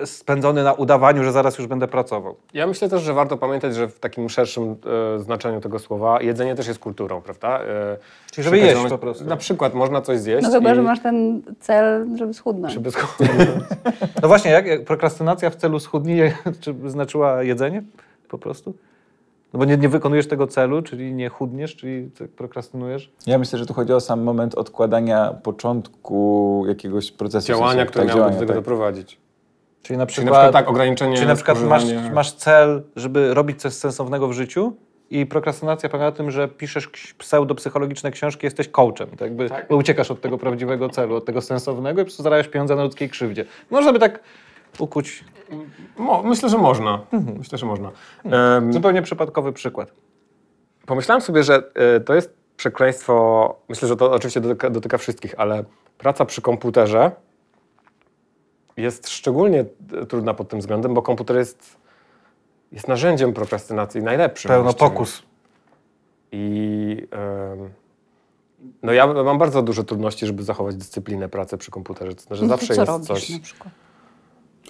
[0.04, 2.36] spędzony na udawaniu, że zaraz już będę pracował.
[2.54, 4.76] Ja myślę też, że warto pamiętać, że w takim szerszym
[5.16, 7.60] e, znaczeniu tego słowa jedzenie też jest kulturą, prawda?
[7.60, 7.96] E,
[8.32, 9.24] Czyli żeby jeść po prostu.
[9.24, 10.74] Na przykład można coś zjeść No chyba, i...
[10.74, 12.74] że masz ten cel, żeby schudnąć.
[12.74, 12.90] Żeby
[14.22, 17.82] No właśnie, jak, jak prokrastynacja w celu schudnienia, czy znaczyła jedzenie
[18.28, 18.74] po prostu?
[19.52, 23.12] No bo nie, nie wykonujesz tego celu, czyli nie chudniesz, czyli tak prokrastynujesz.
[23.26, 27.44] Ja myślę, że tu chodzi o sam moment odkładania początku jakiegoś procesu.
[27.44, 28.56] w działania, sensie, które tak, miały do tego tak.
[28.56, 29.18] doprowadzić.
[29.82, 33.34] Czyli na Czyli przykład, na przykład tak, ograniczenie Czyli na przykład masz, masz cel, żeby
[33.34, 34.76] robić coś sensownego w życiu
[35.10, 39.70] i prokrastynacja polega na tym, że piszesz pseudopsychologiczne książki, jesteś coachem, tak jakby, Tak.
[39.70, 43.08] uciekasz od tego prawdziwego celu, od tego sensownego i po prostu zarabiasz pieniądze na ludzkiej
[43.10, 43.44] krzywdzie.
[43.70, 44.20] Można by tak
[44.78, 45.24] ukuć.
[45.96, 47.00] Mo, myślę, że można.
[47.12, 47.38] Mhm.
[47.38, 47.90] Myślę, że można.
[48.24, 49.92] Em, Zupełnie przypadkowy przykład.
[50.86, 55.64] Pomyślałem sobie, że e, to jest przekleństwo, myślę, że to oczywiście dotyka, dotyka wszystkich, ale
[55.98, 57.10] praca przy komputerze
[58.76, 59.64] jest szczególnie
[60.08, 61.76] trudna pod tym względem, bo komputer jest,
[62.72, 64.48] jest narzędziem prokrastynacji najlepszym.
[64.48, 65.22] Pełno pokus.
[66.32, 67.06] I
[68.82, 72.14] no ja mam bardzo duże trudności, żeby zachować dyscyplinę pracy przy komputerze.
[72.14, 73.30] To znaczy No zawsze co jest robisz coś.
[73.30, 73.72] na przykład?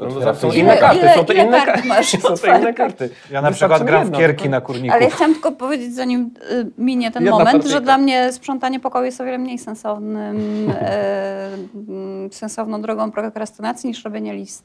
[0.00, 2.74] No, Otwieram są inne karty, ile- są to ile inne kart masz Są to inne
[2.74, 3.10] karty.
[3.30, 4.94] Ja na przykład gram w tylko- na kurniku.
[4.94, 7.76] Ale ja chciałam tylko powiedzieć, zanim y, minie ten Jedna moment, partyjka.
[7.78, 11.48] że dla mnie sprzątanie pokoju jest o wiele mniej sensownym, e,
[11.88, 14.64] mm, sensowną drogą prokrastynacji niż robienie list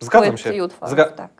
[0.00, 0.54] Zgadzam płyt się.
[0.54, 0.94] i utworów.
[0.96, 1.30] Zga- tak.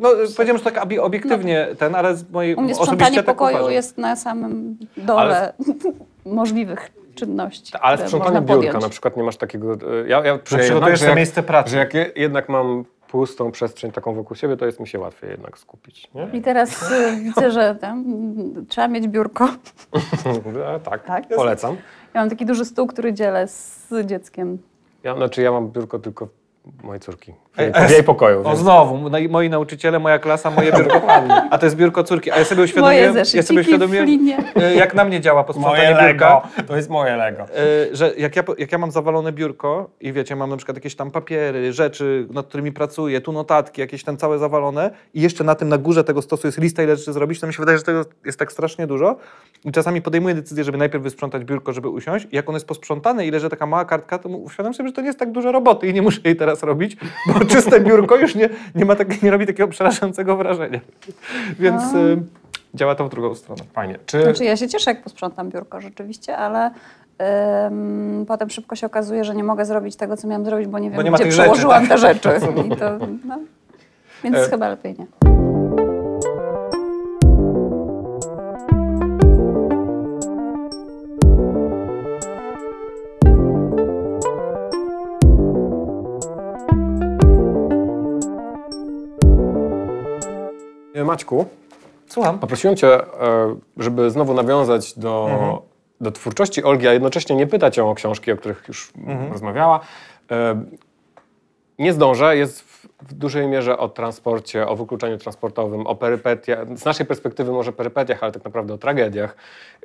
[0.00, 3.72] No, powiedziałem, że tak obiektywnie ten, ale z mojej U mnie sprzątanie tak pokoju uważam.
[3.72, 5.52] jest na samym dole
[6.24, 8.82] możliwych czynności, Ale sprzątanie można biurka podjąć.
[8.84, 9.72] na przykład nie masz takiego.
[9.72, 11.70] e, Ja, ja, przygotujesz sobie miejsce pracy.
[11.70, 15.30] że jak je- jednak mam pustą przestrzeń taką wokół siebie, to jest mi się łatwiej
[15.30, 16.08] jednak skupić.
[16.14, 16.28] Nie?
[16.32, 18.04] I teraz y, widzę, że tam,
[18.68, 19.48] trzeba mieć biurko.
[20.76, 21.28] E, tak, Tak?
[21.36, 21.76] polecam.
[22.14, 24.58] Ja mam taki duży stół, który dzielę z dzieckiem.
[25.02, 26.28] Ja, znaczy ja mam biurko tylko
[26.82, 27.34] mojej córki.
[27.56, 28.42] W jej, a w jej pokoju.
[28.48, 31.02] O znowu, no moi nauczyciele, moja klasa, moje biurko.
[31.50, 32.30] A to jest biurko córki.
[32.30, 34.08] A ja sobie Moje uświadomiłem, ja sobie uświadomiłem
[34.56, 36.48] e, jak na mnie działa posprzątanie biurka.
[36.66, 37.42] To jest moje Lego.
[37.42, 37.46] E,
[37.92, 41.10] że jak ja, jak ja mam zawalone biurko i wiecie, mam na przykład jakieś tam
[41.10, 45.68] papiery, rzeczy, nad którymi pracuję, tu notatki, jakieś tam całe zawalone i jeszcze na tym
[45.68, 48.04] na górze tego stosu jest lista, ile rzeczy zrobić, to mi się wydaje, że tego
[48.24, 49.16] jest tak strasznie dużo.
[49.64, 53.26] I czasami podejmuję decyzję, żeby najpierw wysprzątać biurko, żeby usiąść i jak ono jest posprzątane
[53.26, 55.86] i leży taka mała kartka, to uświadam sobie, że to nie jest tak dużo roboty
[55.86, 59.30] i nie muszę jej teraz robić, bo czyste biurko już nie, nie, ma tak, nie
[59.30, 60.80] robi takiego przerażającego wrażenia.
[61.58, 61.82] Więc
[62.74, 63.62] działa to w drugą stronę.
[63.72, 63.98] Fajnie.
[64.06, 66.70] Czy Znaczy ja się cieszę, jak posprzątam biurko rzeczywiście, ale
[67.66, 70.90] Ym, potem szybko się okazuje, że nie mogę zrobić tego, co miałam zrobić, bo nie
[70.90, 71.88] wiem, nie ma gdzie tych rzeczy, przełożyłam tak?
[71.88, 72.28] te rzeczy.
[72.78, 73.38] To, no,
[74.24, 75.35] więc E, chyba lepiej nie.
[91.06, 91.46] Maćku,
[92.08, 92.38] Słucham.
[92.38, 93.06] poprosiłem Cię, e,
[93.76, 95.62] żeby znowu nawiązać do,
[96.00, 98.92] do twórczości Olgi, a jednocześnie nie pytać ją o książki, o których już
[99.32, 99.80] rozmawiała.
[100.30, 100.64] E,
[101.78, 107.06] Nie zdążę, jest w, dużej mierze o transporcie, o wykluczeniu transportowym, o perypetiach, z naszej
[107.06, 109.36] perspektywy może perypetiach, ale tak naprawdę o tragediach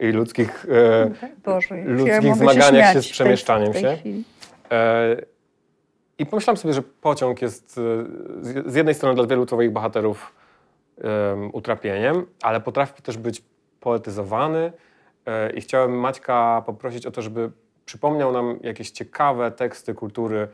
[0.02, 1.12] i ludzkich, e,
[1.46, 3.98] Boże, ludzkich ja zmaganiach śmiać się z tej- przemieszczaniem w tej się.
[3.98, 4.24] chwili.
[6.20, 10.34] I pomyślałem sobie, że pociąg jest z- z jednej strony dla wielu twoich bohaterów
[11.04, 13.44] em, utrapieniem, ale potrafi też być
[13.80, 14.74] poetyzowany.
[15.26, 17.52] E, I chciałem Maćka poprosić o to, żeby
[17.86, 20.48] przypomniał nam jakieś ciekawe teksty kultury,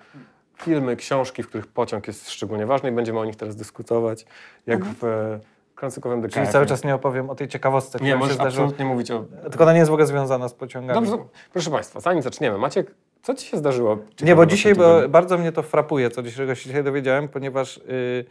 [0.57, 4.25] filmy, książki, w których pociąg jest szczególnie ważny i będziemy o nich teraz dyskutować,
[4.67, 5.39] jak w e,
[5.75, 6.33] klansykowym DKF.
[6.33, 8.63] Czyli cały czas nie opowiem o tej ciekawostce, Nie, która się możesz zdarzyła.
[8.63, 9.25] absolutnie mówić o...
[9.49, 11.07] Tylko ona nie jest w ogóle związana z pociągami.
[11.07, 13.97] Dobrze, proszę Państwa, zanim zaczniemy, Maciek, co Ci się zdarzyło?
[14.21, 17.81] Nie, bo dzisiaj bo bardzo mnie to frapuje, co dzisiejszego się dzisiaj dowiedziałem, ponieważ y,
[17.81, 18.25] y,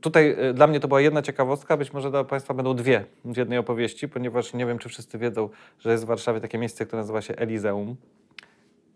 [0.00, 3.36] tutaj y, dla mnie to była jedna ciekawostka, być może dla Państwa będą dwie w
[3.36, 5.48] jednej opowieści, ponieważ nie wiem, czy wszyscy wiedzą,
[5.78, 7.96] że jest w Warszawie takie miejsce, które nazywa się Elizeum.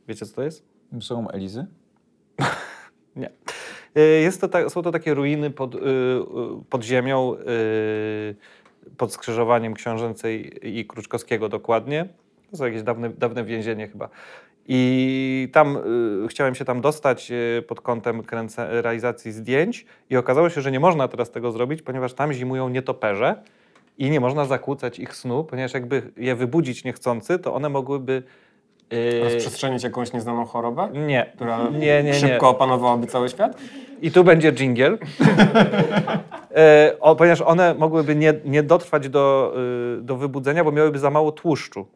[0.09, 0.65] Wiecie, co to jest?
[1.01, 1.67] Są Elizy?
[3.17, 3.31] Nie.
[3.97, 5.83] Y, Jest to ta, są to takie ruiny pod, y, y,
[6.71, 8.35] pod ziemią, y,
[8.97, 12.09] pod skrzyżowaniem Książęcej i Kruczkowskiego dokładnie.
[12.51, 14.09] To są jakieś dawne, dawne więzienie chyba.
[14.71, 15.77] I tam
[16.25, 20.73] y, chciałem się tam dostać y, pod kątem kręce, realizacji zdjęć i okazało się, że
[20.73, 23.43] nie można teraz tego zrobić, ponieważ tam zimują nietoperze
[23.99, 28.23] i nie można zakłócać ich snu, ponieważ jakby je wybudzić niechcący, to one mogłyby...
[28.93, 30.89] y, Rozprzestrzenić jakąś nieznaną chorobę?
[31.07, 32.15] nie, która nie, nie, nie.
[32.15, 33.59] szybko opanowałaby cały świat?
[34.03, 34.99] I tu będzie dżingiel.
[37.01, 39.55] o, ponieważ one mogłyby nie, nie dotrwać do,
[39.99, 41.87] y, do wybudzenia, bo miałyby za mało tłuszczu.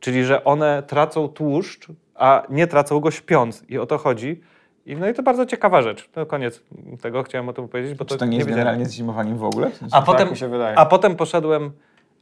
[0.00, 3.64] Czyli, że one tracą tłuszcz, a nie tracą go śpiąc.
[3.68, 4.40] I o to chodzi.
[4.86, 6.08] I, no i to bardzo ciekawa rzecz.
[6.08, 6.62] To koniec
[7.02, 8.64] tego chciałem o tym powiedzieć, bo to, Czy to nie jest wiedziałem.
[8.64, 9.70] generalnie z zimowaniem w ogóle?
[9.70, 10.78] W sensie- A potem, się wydaje.
[10.78, 11.70] a potem poszedłem.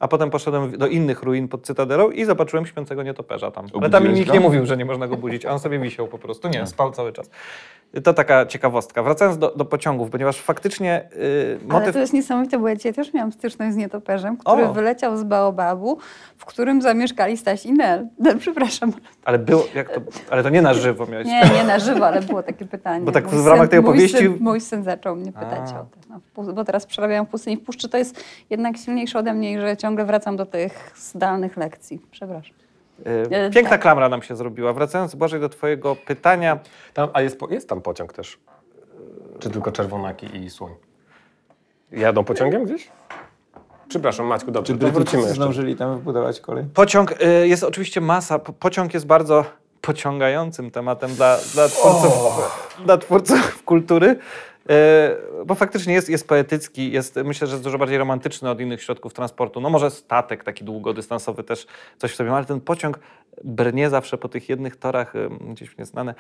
[0.05, 3.67] A potem poszedłem do innych ruin pod Cytadelą i zobaczyłem śpiącego nietoperza tam.
[3.81, 4.35] Ale tam mi nikt go?
[4.35, 6.49] nie mówił, że nie można go budzić, a on sobie wisiał po prostu.
[6.49, 7.31] Nie, spał cały czas.
[8.05, 9.03] To taka ciekawostka.
[9.03, 11.95] Wracając do, do pociągów, ponieważ faktycznie yy, Ale motyw...
[11.95, 14.73] to jest niesamowite, bo ja dzisiaj też miałam styczność z nietoperzem, który O!
[14.73, 15.99] wyleciał z Baobabu,
[16.37, 18.09] w którym zamieszkali Staś i Nel.
[18.19, 18.93] No, przepraszam.
[19.25, 21.27] Ale, było, jak to, ale to nie na żywo miałeś.
[21.27, 23.05] Nie, nie na żywo, ale było takie pytanie.
[23.05, 25.81] Bo tak Mój w ramach tej mój opowieści- Syn, mój syn zaczął mnie pytać A.
[25.81, 26.05] o to.
[26.43, 27.57] No, bo teraz przerabiam w pustyni.
[27.57, 32.01] W puszczy to jest jednak silniejsze ode mnie że ciągle wracam do tych zdalnych lekcji.
[32.11, 32.55] Przepraszam.
[33.05, 33.83] Yy, E, Piękna tak.
[33.83, 34.73] klamra nam się zrobiła.
[34.73, 36.59] Wracając, Bożej, do twojego pytania.
[36.95, 38.39] Tam, a jest, jest tam pociąg też.
[39.39, 40.73] Czy tylko czerwonaki i słoń?
[41.93, 42.89] Jadą pociągiem gdzieś?
[43.89, 45.35] Przepraszam, Maćku, dobrze, Czy to wrócimy jeszcze.
[45.37, 46.65] zdążyli tam wybudować kolej?
[46.75, 48.39] Pociąg y, jest oczywiście masa.
[48.39, 49.45] Po- Pociąg jest bardzo
[49.81, 52.13] pociągającym tematem dla, dla, twórców,
[52.85, 54.17] dla twórców kultury.
[54.71, 58.83] Y, Bo faktycznie jest, jest poetycki, jest, myślę, że jest dużo bardziej romantyczny od innych
[58.83, 59.61] środków transportu.
[59.61, 61.67] No może statek taki długodystansowy też
[61.99, 62.99] coś w sobie ma, ale ten pociąg
[63.45, 66.15] brnie zawsze po tych jednych torach, y, gdzieś nieznane.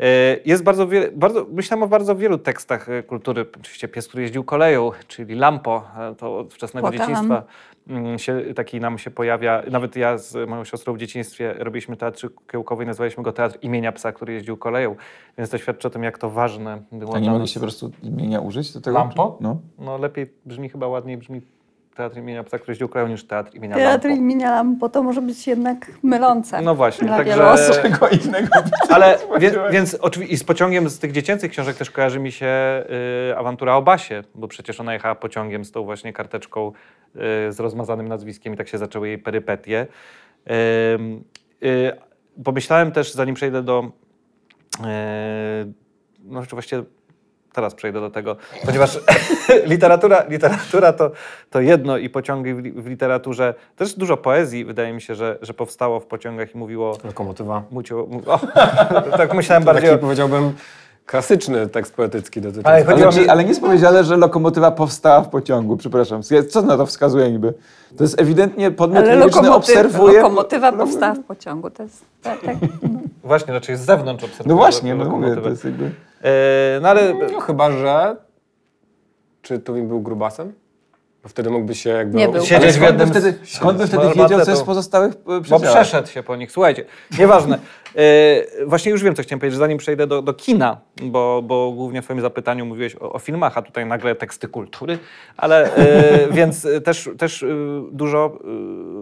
[0.00, 0.04] Y,
[0.44, 3.46] Jest bardzo wiele, bardzo, myślałem o bardzo wielu tekstach y, kultury.
[3.60, 5.84] Oczywiście Pies, który jeździł koleją, czyli Lampo,
[6.18, 7.12] to od wczesnego Płakałam.
[7.12, 7.42] dzieciństwa
[7.88, 9.62] mm, się, taki nam się pojawia.
[9.70, 13.92] Nawet ja z moją siostrą w dzieciństwie robiliśmy teatr kiełkowy i nazwaliśmy go Teatr imienia
[13.92, 14.96] psa, który jeździł koleją.
[15.38, 17.14] Więc to świadczy o tym, jak to ważne było.
[17.14, 17.32] A nie nas.
[17.32, 18.98] mogliście po prostu imienia użyć do tego?
[18.98, 19.38] Lampo?
[19.40, 19.60] No.
[19.78, 21.40] No lepiej brzmi, chyba ładniej brzmi
[21.98, 24.22] Teatr imienia psa, który jeździł koleją niż Teatr imienia Teatr Lampo.
[24.22, 26.62] imienia Lampo to może być jednak mylące.
[26.62, 27.32] No właśnie, Dla także...
[27.32, 27.82] wielu osób.
[27.82, 28.48] Czego innego?
[28.90, 32.84] Ale wie, więc oczywiście i z pociągiem z tych dziecięcych książek też kojarzy mi się
[33.30, 37.60] y, awantura o Basie, bo przecież ona jechała pociągiem z tą właśnie karteczką y, z
[37.60, 39.86] rozmazanym nazwiskiem i tak się zaczęły jej perypetie.
[41.62, 41.92] Y,
[42.44, 43.84] pomyślałem też, zanim przejdę do.
[43.84, 44.82] y,
[46.24, 46.82] no rzeczywiście
[47.58, 49.00] teraz przejdę do tego, ponieważ
[49.72, 51.10] literatura, literatura to,
[51.50, 55.38] to jedno i pociągi w, li- w literaturze, też dużo poezji wydaje mi się, że,
[55.42, 57.62] że powstało w pociągach i mówiło Lokomotywa.
[57.70, 58.40] Mucio, mu- o,
[59.18, 60.02] tak myślałem To bardziej taki, o...
[60.02, 60.52] powiedziałbym,
[61.06, 62.68] klasyczny tekst poetycki dotyczący...
[62.68, 66.20] Ale Ale, mi- ale nie jest powiedziane, że lokomotywa powstała w pociągu, przepraszam.
[66.50, 67.54] Co na to wskazuje niby?
[67.96, 70.16] To jest ewidentnie podmiot Ale liryczny lokomotywa, obserwuje...
[70.22, 71.70] lokomotywa powstała w pociągu.
[71.70, 72.56] To jest tak, tak.
[73.24, 75.90] Właśnie, raczej z zewnątrz obserwuję No właśnie, no mówię, to jest jakby...
[76.24, 78.16] E, no ale No chyba, że...
[79.42, 80.52] Czy Tuwim był grubasem?
[81.22, 82.18] Bo wtedy mógłbyś się jakby...
[82.18, 82.44] Nie był.
[82.44, 85.80] Siedzieć skąd by wtedy, skąd by z wtedy wiedział, co jest pozostałych e, Bo przedziałach?
[85.80, 86.52] przeszedł się po nich.
[86.52, 86.84] Słuchajcie,
[87.18, 87.58] nieważne.
[87.96, 92.02] E, właśnie już wiem, co chciałem powiedzieć, zanim przejdę do, do kina, bo, bo głównie
[92.02, 94.98] w swoim zapytaniu mówiłeś o, o filmach, a tutaj nagle teksty kultury,
[95.36, 97.44] ale e, więc też, też
[97.92, 98.38] dużo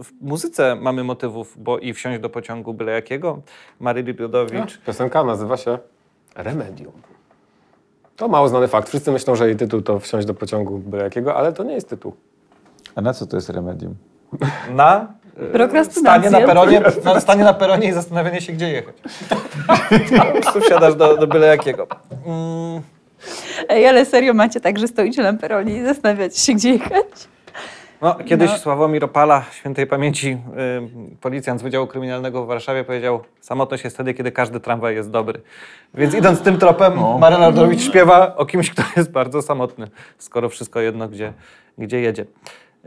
[0.02, 3.42] w muzyce mamy motywów, bo i wsiąść do pociągu byle jakiego,
[3.80, 4.78] Maryli Biodowicz.
[4.86, 5.78] Piosenka nazywa się
[6.36, 6.92] Remedium.
[8.16, 8.88] To mało znany fakt.
[8.88, 11.88] Wszyscy myślą, że jej tytuł to wsiąść do pociągu byle jakiego, ale to nie jest
[11.88, 12.12] tytuł.
[12.94, 13.94] A na co to jest remedium?
[14.70, 15.14] Na
[15.74, 18.96] e, stanie na, peronie, na stanie na peronie i zastanawianie się, gdzie jechać.
[20.54, 21.86] Po wsiadasz do, do byle jakiego.
[22.26, 22.82] Mm.
[23.68, 27.28] Ej, ale serio macie tak, że stoicie na peronie i zastanawiacie się, gdzie jechać?
[28.02, 28.58] No, kiedyś No.
[28.58, 30.38] Sławomir Opala, świętej pamięci,
[31.12, 35.10] y, policjant z Wydziału Kryminalnego w Warszawie powiedział, samotność jest wtedy, kiedy każdy tramwaj jest
[35.10, 35.40] dobry.
[35.94, 39.86] Więc idąc tym tropem, Maryla Rodowicz śpiewa o kimś, kto jest bardzo samotny,
[40.18, 41.32] skoro wszystko jedno, gdzie,
[41.78, 42.24] gdzie jedzie.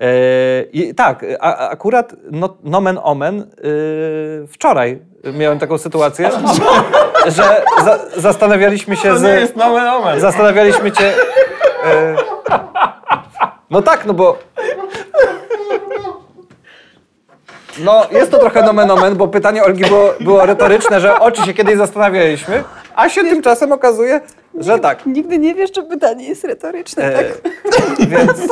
[0.01, 4.99] E, I tak, a, a akurat no, nomen omen, y, wczoraj
[5.33, 6.29] miałem taką sytuację,
[7.35, 9.55] że za, zastanawialiśmy się z...
[9.55, 10.19] nomen omen.
[10.19, 11.13] Zastanawialiśmy cię.
[11.85, 12.15] E,
[13.69, 14.48] no tak, no bo.
[17.79, 21.41] No, jest to trochę nomen omen, bo pytanie Olgi było, było retoryczne, że o czy
[21.41, 22.63] się kiedyś zastanawialiśmy,
[22.95, 24.21] a się tymczasem okazuje,
[24.57, 25.05] że tak.
[25.05, 27.41] Nigdy nie wiesz, czy pytanie jest retoryczne, E, tak?
[28.09, 28.47] więc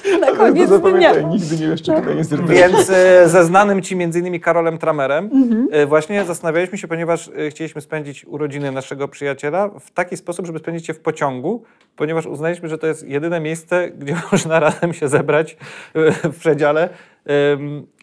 [0.20, 1.20] Na koniec dnia.
[1.20, 5.30] nigdy nie wiesz, czy pytanie jest więc e, ze znanym ci między innymi Karolem Tramerem
[5.72, 10.58] e, właśnie zastanawialiśmy się, ponieważ e, chcieliśmy spędzić urodziny naszego przyjaciela w taki sposób, żeby
[10.58, 11.62] spędzić je w pociągu,
[11.96, 15.56] ponieważ uznaliśmy, że to jest jedyne miejsce, gdzie można razem się zebrać
[15.94, 16.88] e, w przedziale.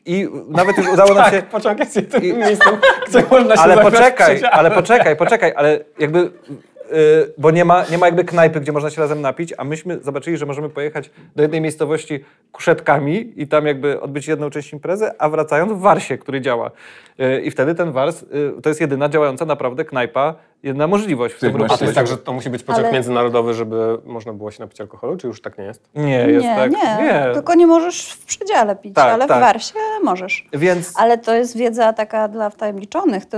[0.06, 1.32] I nawet już udało nam się...
[1.32, 2.78] Tak, pociąg jest jedynym miejscem,
[3.10, 6.32] gdzie można się Ale poczekaj, ale poczekaj, poczekaj, ale jakby.
[6.92, 10.00] Yy, bo nie ma, nie ma jakby knajpy, gdzie można się razem napić, a myśmy
[10.04, 15.10] zobaczyli, że możemy pojechać do jednej miejscowości kuszetkami i tam jakby odbyć jedną część imprezy,
[15.18, 16.72] a wracając w Warsie, który działa.
[17.18, 21.40] Yy, I wtedy ten Wars yy, to jest jedyna działająca naprawdę knajpa, jedna możliwość w
[21.40, 21.74] tym Ty ruchu.
[21.74, 24.64] A to jest tak, że to musi być pociąg Ale- międzynarodowy, żeby można było się
[24.64, 25.90] napić alkoholu, czy już tak nie jest?
[25.96, 26.72] Nie, jest nie, tak.
[26.72, 29.38] nie, tylko nie możesz w przedziale pić, Tak, ale tak.
[29.38, 30.48] w Warsie możesz.
[30.54, 33.26] Więc Ale to jest wiedza taka dla wtajemniczonych.
[33.26, 33.38] To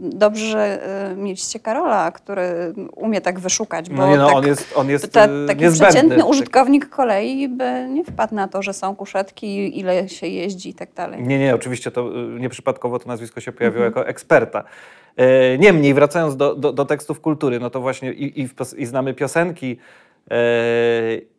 [0.00, 0.80] dobrze, że
[1.12, 4.88] y, mieliście Karola, który umie tak wyszukać, bo no nie, no, tak, on jest, on
[4.90, 9.78] jest ta, yy, taki przeciętny użytkownik kolei by nie wpadł na to, że są kuszetki,
[9.78, 11.22] ile się jeździ i tak dalej.
[11.22, 12.00] Nie, nie, oczywiście to
[12.36, 14.64] y, nieprzypadkowo to nazwisko się pojawiło jako eksperta.
[15.16, 19.14] E, Niemniej, wracając do, do, do tekstów kultury, no to właśnie i, i, i znamy
[19.14, 19.76] piosenki.
[20.30, 20.36] e,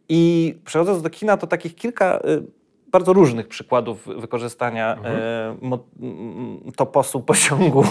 [0.10, 2.44] I przechodząc do kina, to takich kilka y,
[2.92, 7.84] bardzo różnych przykładów wykorzystania e, mo, m, toposu pociągu,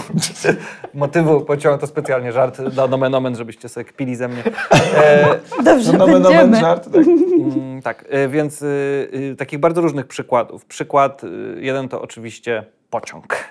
[0.93, 4.43] motywu pociągu, to specjalnie żart, do nomen omen, żebyście sobie kpili ze mnie.
[4.95, 6.43] E, Dobrze, No, nomen, będziemy.
[6.43, 7.07] nomen, żart, tak?
[7.07, 10.65] Mm, tak, y, więc y, takich bardzo różnych przykładów.
[10.65, 11.27] Przykład y,
[11.59, 13.49] jeden to oczywiście pociąg,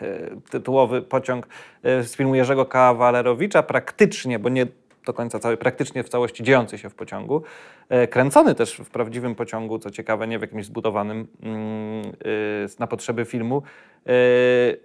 [0.51, 1.47] tytułowy pociąg
[1.83, 4.67] z filmu Jerzego Kawalerowicza, praktycznie, bo nie
[5.07, 7.43] do końca cały, praktycznie w całości dziejący się w pociągu,
[7.89, 12.87] e, kręcony też w prawdziwym pociągu, co ciekawe, nie w jakimś zbudowanym mm, y, na
[12.87, 13.63] potrzeby filmu.
[14.07, 14.13] E,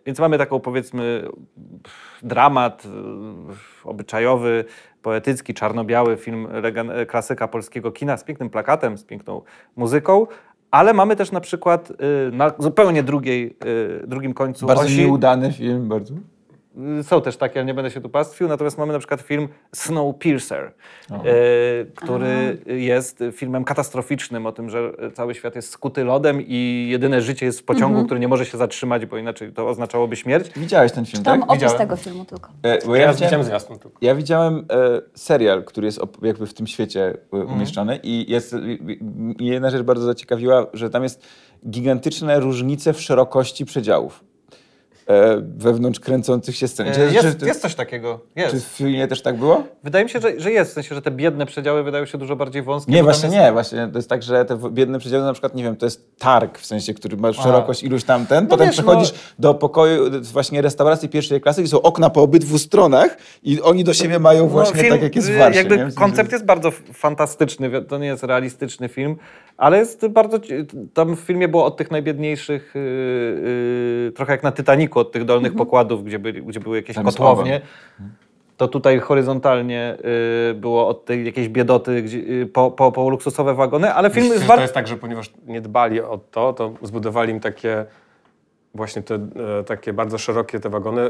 [0.05, 1.27] Więc mamy taką powiedzmy
[2.23, 4.65] dramat y, obyczajowy,
[5.01, 9.41] poetycki, czarno-biały film e, klasyka polskiego kina z pięknym plakatem, z piękną
[9.75, 10.27] muzyką,
[10.71, 11.95] ale mamy też na przykład y,
[12.31, 13.57] na zupełnie drugiej,
[14.07, 16.13] drugim końcu Bardzo osi nieudany film, bardzo.
[16.99, 18.47] Y, Są też takie, ale nie będę się tu pastwił.
[18.47, 20.71] Natomiast mamy na przykład film Snowpiercer,
[21.11, 27.21] y, który jest filmem katastroficznym o tym, że cały świat jest skuty lodem i jedyne
[27.21, 30.51] życie jest w pociągu, który nie może się zatrzymać, bo inaczej to oznaczałoby śmierć.
[30.55, 31.49] Widziałeś ten film, Tam tak?
[31.49, 31.77] opis Widziałem.
[31.77, 32.49] tego filmu tylko.
[32.63, 33.97] E, bo Ja ja widziałem zwiastun tylko.
[34.01, 37.53] ja widziałem e, serial, który jest jakby w tym świecie e, Mhm.
[37.57, 38.55] umieszczony i jest,
[39.39, 41.25] jedna rzecz bardzo zaciekawiła, że tam jest
[41.69, 44.34] gigantyczne różnice w szerokości przedziałów e,
[45.57, 46.93] wewnątrz kręcących się scen.
[46.93, 48.19] Czy, E, Jest, czy, jest coś takiego.
[48.35, 48.55] czy Jest.
[48.55, 49.63] w filmie też tak było?
[49.83, 50.71] Wydaje mi się, że, że jest.
[50.71, 52.91] W sensie, że te biedne przedziały wydają się dużo bardziej wąskie.
[52.91, 53.51] Nie, właśnie jest- nie.
[53.51, 56.57] Właśnie to jest tak, że te biedne przedziały na przykład, nie wiem, to jest targ,
[56.59, 58.47] w sensie, który ma szerokość iluś tam ten.
[58.47, 63.17] Potem wiesz, przechodzisz do pokoju, właśnie restauracji pierwszej klasy, gdzie są okna po obydwu stronach
[63.43, 65.57] i oni do siebie mają właśnie No, film, tak, jak jest w y, Warsie.
[65.59, 65.91] Jakby nie?
[65.91, 69.15] Koncept jest bardzo fantastyczny, to nie jest realistyczny film,
[69.57, 70.39] ale jest bardzo.
[70.93, 72.81] Tam w filmie było od tych najbiedniejszych, yy,
[74.05, 77.05] yy, trochę jak na Titaniku, od tych dolnych pokładów, gdzie, byli, gdzie były jakieś Tam
[77.05, 77.61] kotłownie.
[78.57, 79.97] To tutaj horyzontalnie
[80.47, 84.25] yy, było od tej jakiejś biedoty gdzie, yy, po, po, po luksusowe wagony, ale film
[84.25, 84.61] Myślisz, jest że to bardzo.
[84.61, 87.85] jest tak, że ponieważ nie dbali o to, to zbudowali im takie
[88.75, 91.09] właśnie te e, takie bardzo szerokie te wagony,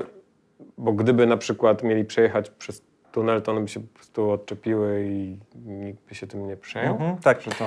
[0.77, 2.81] bo gdyby na przykład mieli przejechać przez
[3.15, 6.93] tunel, to one by się po prostu odczepiły i nikt by się tym nie przejął.
[6.93, 7.39] Mhm, tak.
[7.39, 7.65] Czy to...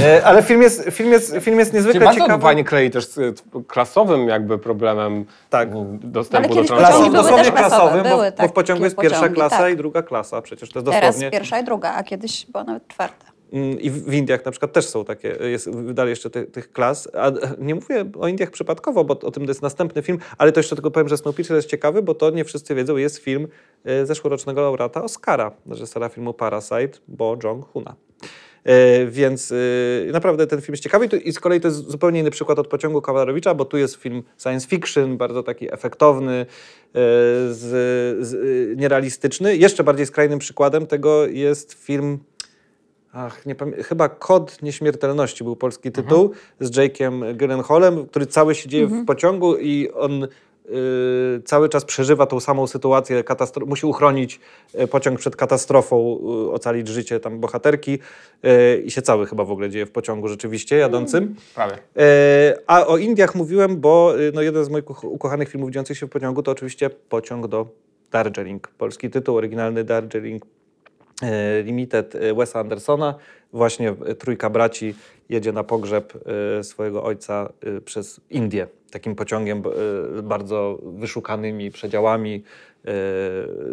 [0.00, 2.42] E, ale film jest, film jest, film jest niezwykle bardzo ciekawy.
[2.42, 3.34] fajnie klei też z y,
[3.66, 5.68] klasowym jakby problemem Tak.
[5.72, 7.12] Ale dostępu do transportu.
[7.12, 9.72] dosłownie klasowym, bo, były bo w pociągu takie jest pierwsza pociągi, klasa tak.
[9.72, 10.42] i druga klasa.
[10.42, 11.30] Przecież to jest Teraz dosłownie.
[11.30, 13.26] pierwsza i druga, a kiedyś była nawet czwarta.
[13.52, 17.08] Mm, I w Indiach na przykład też są takie, jest wydali jeszcze ty, tych klas.
[17.14, 20.60] A nie mówię o Indiach przypadkowo, bo o tym to jest następny film, ale to
[20.60, 23.48] jeszcze tylko powiem, że Snowpiercer jest ciekawy, bo to nie wszyscy wiedzą, jest film
[23.84, 27.94] e, zeszłorocznego laureata Oscara, reżysera filmu Parasite, Bo Jong-huna.
[28.64, 32.30] E, Więc e, naprawdę ten film jest ciekawy I z kolei to jest zupełnie inny
[32.30, 36.46] przykład od Pociągu Kawalerowicza, bo tu jest film science fiction, bardzo taki efektowny,
[37.50, 39.56] z, z, nierealistyczny.
[39.56, 42.18] Jeszcze bardziej skrajnym przykładem tego jest film
[43.12, 46.30] Ach, nie pamię- chyba Kod Nieśmiertelności był polski tytuł
[46.60, 50.28] z Jake'em Gyllenhaalem, który cały się dzieje w pociągu i on y,
[51.44, 54.40] cały czas przeżywa tą samą sytuację, katastro- musi uchronić
[54.80, 57.98] y, pociąg przed katastrofą, y, ocalić życie tam bohaterki
[58.84, 61.34] i się cały chyba w ogóle dzieje w pociągu rzeczywiście jadącym.
[61.54, 61.78] Prawie.
[61.96, 66.10] E, A o Indiach mówiłem, bo no, jeden z moich ukochanych filmów dziejących się w
[66.10, 67.66] pociągu to oczywiście Pociąg do
[68.10, 68.68] Darjeeling.
[68.68, 70.42] Polski tytuł, oryginalny Darjeeling
[71.64, 73.14] Limited e, Wesa Andersona.
[73.52, 74.94] Właśnie e, trójka braci
[75.28, 76.14] jedzie na pogrzeb
[76.58, 78.66] e, swojego ojca e, przez Indię.
[78.90, 79.62] Takim pociągiem
[80.18, 82.42] e, bardzo wyszukanymi przedziałami, e,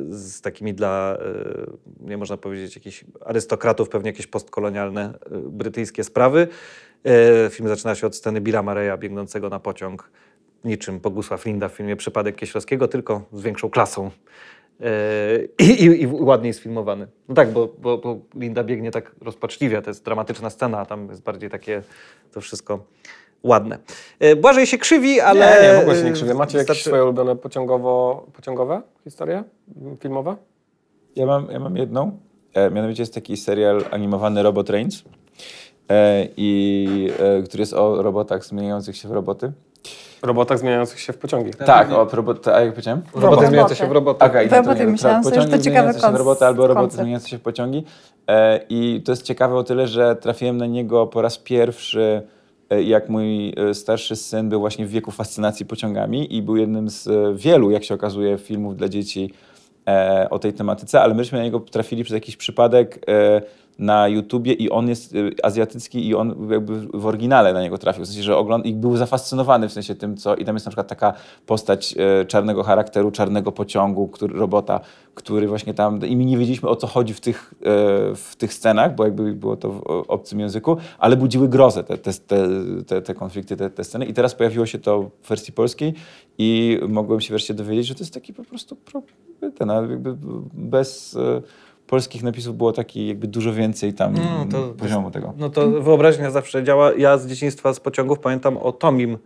[0.09, 6.47] z takimi dla, e, nie można powiedzieć, jakichś arystokratów, pewnie jakieś postkolonialne e, brytyjskie sprawy.
[7.05, 10.09] E, Film zaczyna się od sceny Billa Mareya biegnącego na pociąg,
[10.63, 14.11] niczym Bogusław Linda w filmie Przypadek Kieślowskiego, tylko z większą klasą.
[14.81, 17.07] E, I, i, I ładniej sfilmowany.
[17.29, 21.09] No tak, bo, bo, bo Linda biegnie tak rozpaczliwie, to jest dramatyczna scena, a tam
[21.09, 21.81] jest bardziej takie
[22.31, 22.85] to wszystko
[23.43, 23.79] ładne.
[24.19, 25.61] E, Błażej się krzywi, ale...
[25.61, 26.33] Nie, nie, w ogóle się nie krzywię.
[26.33, 29.43] Macie jakieś Znaczy- swoje ulubione pociągowo, pociągowe historie
[29.99, 30.35] filmowe?
[31.15, 32.19] Ja mam, ja mam jedną.
[32.53, 35.03] E, mianowicie jest taki serial animowany Robot Trains,
[35.89, 39.51] e, i, e, który jest o robotach zmieniających się w roboty.
[40.21, 41.51] Robotach zmieniających się w pociągi.
[41.65, 43.01] Tak, o robot, a jak powiedziałem?
[43.13, 44.25] Roboty zmieniające się w roboty.
[44.29, 46.45] W no to roboty nie, myślałam sobie, że to pociągi ciekawy zmieniające się w roboty
[46.45, 47.01] albo roboty koncept.
[47.01, 47.83] zmieniające się w pociągi.
[48.27, 52.21] E, I to jest ciekawe o tyle, że trafiłem na niego po raz pierwszy,
[52.69, 56.89] e, jak mój e, starszy syn był właśnie w wieku fascynacji pociągami i był jednym
[56.89, 57.09] z
[57.39, 59.33] wielu, jak się okazuje, filmów dla dzieci
[59.87, 63.41] e, o tej tematyce, ale myśmy na niego trafili przez jakiś przypadek e,
[63.79, 68.03] na YouTubie i on jest e, azjatycki i on jakby w oryginale na niego trafił,
[68.03, 70.69] w sensie, że ogląd i był zafascynowany w sensie tym, co i tam jest na
[70.69, 71.13] przykład taka
[71.45, 74.79] postać e, czarnego charakteru, czarnego pociągu, który, robota,
[75.13, 77.65] który właśnie tam, i my nie wiedzieliśmy o co chodzi w tych, e,
[78.15, 82.11] w tych scenach, bo jakby było to w obcym języku, ale budziły grozę te, te,
[82.87, 84.05] te, te, konflikty, te, te sceny.
[84.05, 85.93] I teraz pojawiło się to w wersji polskiej
[86.37, 89.01] i mogłem się wreszcie dowiedzieć, że to jest taki po prostu pro,
[89.57, 90.15] ten, jakby
[90.53, 91.17] bez
[91.87, 95.33] polskich napisów było taki jakby dużo więcej tam No, to- poziomu tego.
[95.37, 96.91] No to wyobraźnia zawsze działa.
[96.97, 99.17] Ja z dzieciństwa, z pociągów pamiętam o Tomim.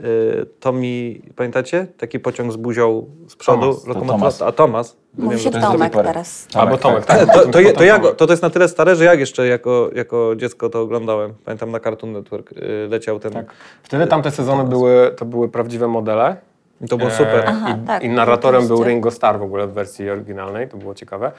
[0.00, 1.86] Y, Tomi, pamiętacie?
[1.98, 3.60] Taki pociąg z buzią z przodu.
[3.60, 4.42] Tomas, to lokomotywa- Tomas.
[4.42, 4.96] A Tomas.
[5.18, 6.48] Mówi Wiem, się Tomek teraz.
[6.54, 7.34] Albo Tomek, tak.
[7.34, 10.32] to, to, to, ja, to, to jest na tyle stare, że jak jeszcze jako, jako
[10.36, 11.34] dziecko to oglądałem.
[11.44, 13.32] Pamiętam na Cartoon Network y, leciał ten.
[13.32, 13.46] Tak.
[13.82, 16.36] Wtedy tamte sezony były, to były prawdziwe modele.
[16.84, 17.36] I to było super.
[17.38, 18.84] E, Aha, I, tak, I narratorem był.
[18.84, 21.32] Ringo Starr w ogóle w wersji oryginalnej, to było ciekawe.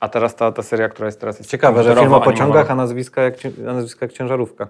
[0.00, 2.74] A teraz ta, ta seria, która jest teraz jest Ciekawe, że film o pociągach, a
[2.74, 3.34] nazwiska jak,
[3.68, 4.68] a nazwiska jak ciężarówka.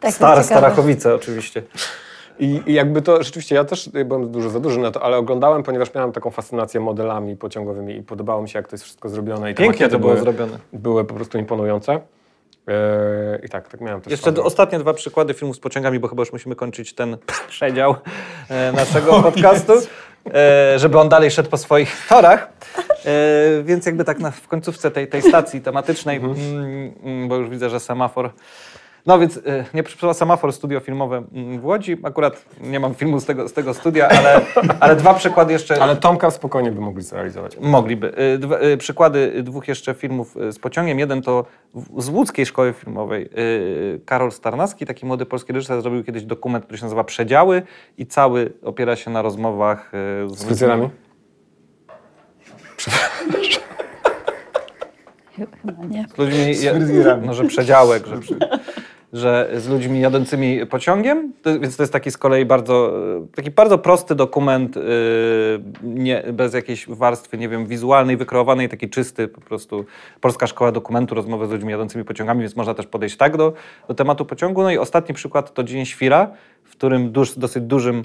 [0.00, 0.60] Tak, Star, to ciekawe.
[0.60, 1.62] Starachowice oczywiście.
[2.38, 5.62] I, I jakby to rzeczywiście, ja też byłem dużo za duży na to, ale oglądałem,
[5.62, 9.50] ponieważ miałem taką fascynację modelami pociągowymi i podobało mi się, jak to jest wszystko zrobione.
[9.50, 10.58] I Pięknie to było były, zrobione.
[10.72, 11.92] były po prostu imponujące.
[11.92, 14.10] Eee, I tak, tak miałem też.
[14.10, 14.34] Jeszcze fazę.
[14.36, 17.16] d- ostatnie dwa przykłady filmów z pociągami, bo chyba już musimy kończyć ten
[17.48, 17.94] przedział
[18.48, 19.76] e, naszego podcastu, e,
[20.76, 22.48] żeby on dalej szedł po swoich torach.
[23.04, 26.34] E, więc jakby tak na, w końcówce tej, tej stacji tematycznej, mm,
[27.02, 28.30] mm, bo już widzę, że semafor.
[29.06, 31.96] No więc e, nie przyszła semafor studio filmowe mm, w Łodzi.
[32.02, 34.40] Akurat nie mam filmu z tego, z tego studia, ale,
[34.80, 35.82] ale dwa przykłady jeszcze.
[35.82, 37.56] Ale Tomka spokojnie by mogli zrealizować.
[37.60, 38.12] Mogliby.
[38.34, 40.98] Y, Dwa, y, przykłady dwóch jeszcze filmów z pociągiem.
[40.98, 41.44] Jeden to
[41.98, 43.30] z łódzkiej szkoły filmowej.
[44.04, 47.62] Karol Starnacki, taki młody polski reżyser, zrobił kiedyś dokument, który się nazywa Przedziały
[47.98, 50.88] i cały opiera się na rozmowach y, Z fryzjerami?
[55.62, 56.06] Chyba nie.
[56.14, 56.54] z ludźmi.
[56.54, 57.26] Z fryzjerami.
[57.26, 58.38] No, że przedziałek, że, przy-
[59.12, 61.32] że z ludźmi jadącymi pociągiem.
[61.42, 62.92] To, więc to jest taki z kolei bardzo,
[63.24, 64.80] y, taki bardzo prosty dokument, y,
[65.82, 69.84] nie, bez jakiejś warstwy, nie wiem, wizualnej, wykreowanej, taki czysty po prostu.
[70.20, 73.52] Polska Szkoła Dokumentu, rozmowy z ludźmi jadącymi pociągami, więc można też podejść tak do,
[73.88, 74.62] do tematu pociągu.
[74.62, 76.30] No i ostatni przykład to Dzień Świra,
[76.64, 78.04] w którym duż, dosyć dużym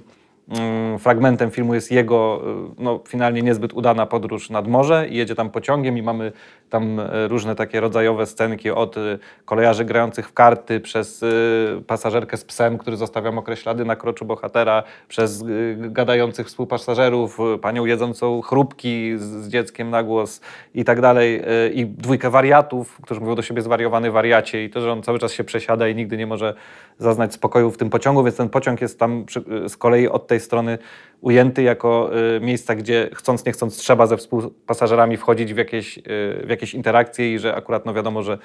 [0.99, 2.41] fragmentem filmu jest jego
[2.77, 6.31] y, no, finalnie niezbyt udana podróż nad morze i jedzie tam pociągiem i mamy
[6.69, 12.37] tam y, różne takie rodzajowe scenki od y, kolejarzy grających w karty, przez y, pasażerkę
[12.37, 15.43] z psem, który zostawia mokre ślady na kroczu bohatera, przez
[15.77, 20.41] gadających współpasażerów, panią jedzącą chrupki z, dzieckiem na głos
[20.73, 21.41] i tak dalej
[21.73, 25.31] i dwójkę wariatów, którzy mówią do siebie zwariowany wariacie i to, że on cały czas
[25.31, 26.53] się przesiada i nigdy nie może
[26.97, 29.25] zaznać spokoju w tym pociągu, więc ten pociąg jest tam
[29.67, 30.77] z kolei od tej strony
[31.21, 36.01] ujęty jako y, miejsca, gdzie chcąc nie chcąc trzeba ze współpasażerami wchodzić w jakieś, y,
[36.45, 38.37] w jakieś interakcje i że akurat no wiadomo, że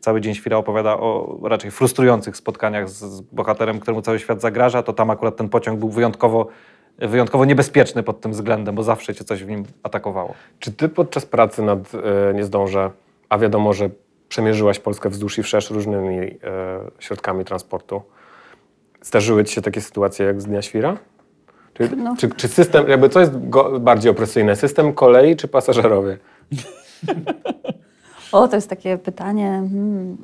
[0.00, 4.82] cały dzień Świra opowiada o raczej frustrujących spotkaniach z, z bohaterem, któremu cały świat zagraża,
[4.82, 6.48] to tam akurat ten pociąg był wyjątkowo,
[6.98, 10.34] wyjątkowo niebezpieczny pod tym względem, bo zawsze cię coś w nim atakowało.
[10.58, 12.90] Czy ty podczas pracy nad e, Nie zdążę,
[13.28, 13.90] a wiadomo, że
[14.28, 16.36] przemierzyłaś Polskę wzdłuż i wszerz różnymi e,
[16.98, 18.02] środkami transportu,
[19.02, 20.96] zdarzyły ci się takie sytuacje jak z Dnia Świra?
[21.74, 22.14] Czy, No.
[22.18, 26.18] czy, czy system, jakby co jest go, bardziej opresyjne, system kolei czy pasażerowie?
[28.32, 29.62] O, to jest takie pytanie.
[29.70, 30.16] Hmm.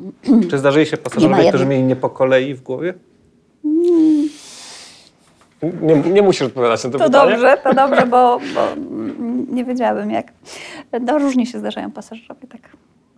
[0.51, 2.95] Czy zdarzyli się pasażerowie, którzy mieli nie po kolei w głowie?
[5.83, 7.31] Nie, nie musisz odpowiadać na to, To pytanie.
[7.33, 8.61] dobrze, to dobrze, bo, bo
[9.55, 10.33] nie wiedziałabym jak.
[11.01, 12.61] No różnie się zdarzają pasażerowie, tak.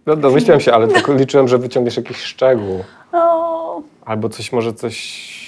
[0.07, 2.85] No, domyśliłem się, ale tylko liczyłem, że wyciągniesz jakiś szczegół.
[3.12, 5.41] No, Albo coś, może coś...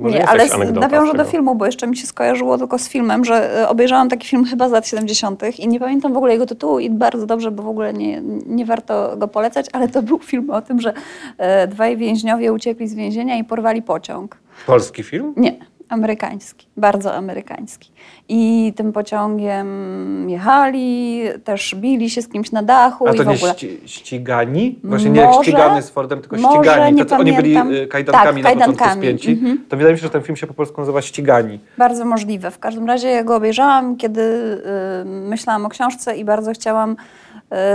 [0.00, 3.24] Może nie, jest ale nawiążę do filmu, bo jeszcze mi się skojarzyło tylko z filmem,
[3.24, 5.58] że e, obejrzałam taki film chyba z lat 70.
[5.58, 8.64] i nie pamiętam w ogóle jego tytułu i bardzo dobrze, bo w ogóle nie, nie
[8.64, 10.92] warto go polecać, ale to był film o tym, że
[11.38, 14.36] e, dwaj więźniowie uciekli z więzienia i porwali pociąg.
[14.66, 15.34] Polski film?
[15.36, 15.58] Nie,
[15.88, 17.92] amerykański, bardzo amerykański.
[18.28, 23.26] I tym pociągiem jechali, też bili się z kimś na dachu A i to w
[23.26, 23.52] nie ogóle.
[23.54, 24.78] ści, ścigani?
[24.84, 26.96] Właśnie nie jak Może- ścigany z Fordem, tylko może, ścigani.
[26.96, 29.30] nie To, oni byli y, kajdankami Tak, na początku spięci.
[29.32, 29.64] mhm.
[29.68, 31.60] To wydaje mi się, że ten film się po polsku nazywa Ścigani.
[31.78, 32.50] Bardzo możliwe.
[32.50, 36.96] W każdym razie ja go obejrzałam, kiedy y, myślałam o książce i bardzo chciałam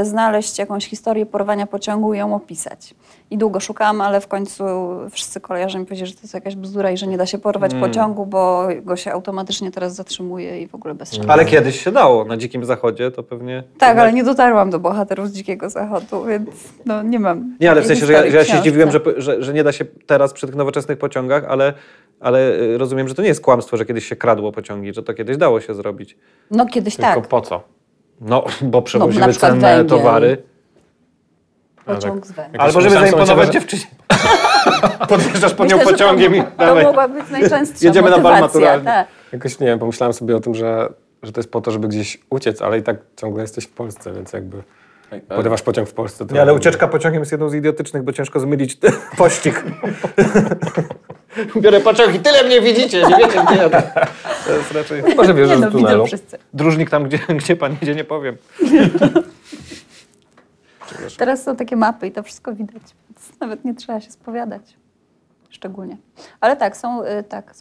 [0.04, 2.96] znaleźć jakąś historię porwania pociągu i ją opisać.
[3.32, 4.64] I długo szukałam, ale w końcu
[5.12, 7.74] wszyscy koleżanki mi powiedzieli, że to jest jakaś bzdura i że nie da się porwać
[7.74, 7.90] Mm.
[7.90, 11.30] pociągu, bo go się automatycznie teraz zatrzymuje i w ogóle bez szans.
[11.30, 12.26] Ale kiedyś się dało.
[12.26, 13.64] Na Dzikim Zachodzie to pewnie...
[13.78, 16.50] Tak, ale nie dotarłam do bohaterów z Dzikiego Zachodu, więc
[16.86, 17.58] no nie mam.
[17.60, 18.62] Nie, ale w sensie, że ja, że ja się książce.
[18.62, 21.74] zdziwiłem, że, że, że nie da się teraz przy tych nowoczesnych pociągach, ale,
[22.20, 25.14] ale y, rozumiem, że to nie jest kłamstwo, że kiedyś się kradło pociągi, że to
[25.14, 26.18] kiedyś dało się zrobić.
[26.52, 27.28] No kiedyś Tylko tak.
[27.28, 27.64] po co?
[28.22, 30.00] No, bo przewozimy przykład cenne węgiel.
[30.00, 30.44] towary.
[31.86, 32.38] Pociąg z.
[32.38, 33.84] Jakoś Albo żeby zaimponować dziewczynie.
[35.10, 38.86] Podjeżdżasz po nią Myślę, pociągiem i to, to mogła być najczęstsza Jedziemy na bal maturalny.
[38.86, 39.08] Tak.
[39.32, 40.90] Jakoś nie wiem, pomyślałem sobie o tym, że,
[41.24, 44.14] że to jest po to, żeby gdzieś uciec, ale i tak ciągle jesteś w Polsce,
[44.14, 44.64] więc jakby
[45.22, 46.26] porywasz pociąg w Polsce.
[46.26, 48.78] To Nie, ale ucieczka pociągiem jest jedną z idiotycznych, bo ciężko zmylić
[49.18, 49.64] pościg.
[51.58, 53.84] Biorę pociąg i tyle mnie widzicie, nie wiecie gdzie jadę.
[54.46, 55.04] To jest raczej...
[55.16, 56.08] Może wiesz, Nie że no, w widzą tunelu.
[56.08, 56.38] wszyscy.
[56.54, 58.38] Dróżnik tam, gdzie, gdzie pan jedzie, nie powiem.
[61.18, 64.62] Teraz są takie mapy i to wszystko widać, więc nawet nie trzeba się spowiadać.
[65.50, 65.98] Szczególnie.
[66.42, 67.54] Ale tak, są, y, tak,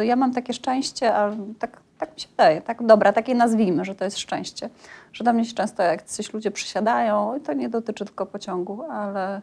[0.00, 3.84] y, ja mam takie szczęście, ale tak, tak mi się wydaje, tak dobra, takie nazwijmy,
[3.84, 4.68] że to jest szczęście.
[5.12, 8.82] Że do mnie się często jak coś ludzie przysiadają, i to nie dotyczy tylko pociągu,
[8.90, 9.40] ale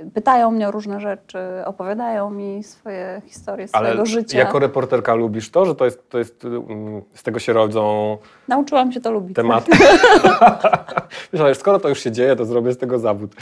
[0.00, 4.38] y, pytają mnie o różne rzeczy, opowiadają mi swoje historie Ale swojego życia.
[4.38, 8.92] jako reporterka lubisz to, że to jest, to jest mm, z tego się rodzą Nauczyłam
[8.92, 9.36] się to lubić.
[9.36, 9.70] tematy?
[11.32, 13.34] Myślałem, że skoro to już się dzieje, to zrobię z tego zawód.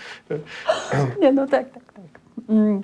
[1.21, 2.05] Nie, no tak, tak, tak.
[2.49, 2.83] Mm.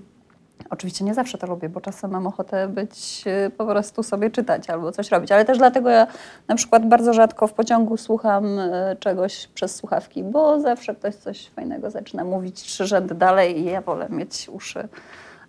[0.80, 4.70] Oczywiście nie zawsze to lubię, bo czasem mam ochotę być y, po prostu sobie czytać
[4.70, 6.06] albo coś robić, ale też dlatego ja
[6.48, 11.48] na przykład bardzo rzadko w pociągu słucham y, czegoś przez słuchawki, bo zawsze ktoś coś
[11.48, 14.88] fajnego zaczyna mówić trzy rzędy dalej i ja wolę mieć uszy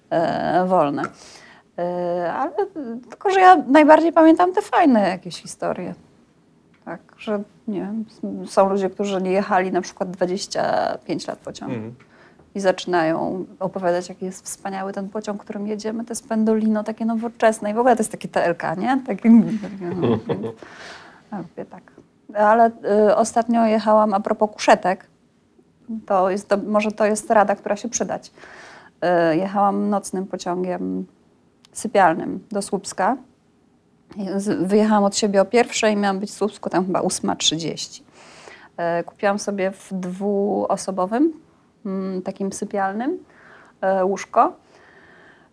[0.10, 1.04] e, wolne.
[1.78, 5.94] E, ale y, tylko, że ja najbardziej pamiętam te fajne jakieś historie.
[6.86, 8.06] Tak, że nie wiem,
[8.46, 11.96] są ludzie, którzy nie jechali na przykład 25 lat pociągiem
[12.56, 17.72] i zaczynają opowiadać, jaki jest wspaniały ten pociąg, którym jedziemy, to jest pendolino takie nowoczesne
[17.72, 19.02] i w ogóle to jest takie TLK, nie?
[19.08, 19.48] Takie, no,
[21.32, 21.84] ja lubię tak.
[22.36, 22.72] Ale
[23.10, 25.08] y, ostatnio jechałam a propos kuszetek,
[26.06, 28.32] to jest, to, może to jest rada, która się przydać.
[29.32, 31.06] Y, jechałam nocnym pociągiem
[31.72, 33.18] sypialnym do Słupska.
[34.62, 38.02] Wyjechałam od siebie o pierwszej i miałam być w Słupsku tam chyba 8.30.
[38.78, 41.34] E, Kupiłam sobie w dwuosobowym,
[42.24, 43.18] takim sypialnym
[43.82, 44.54] e, łóżko.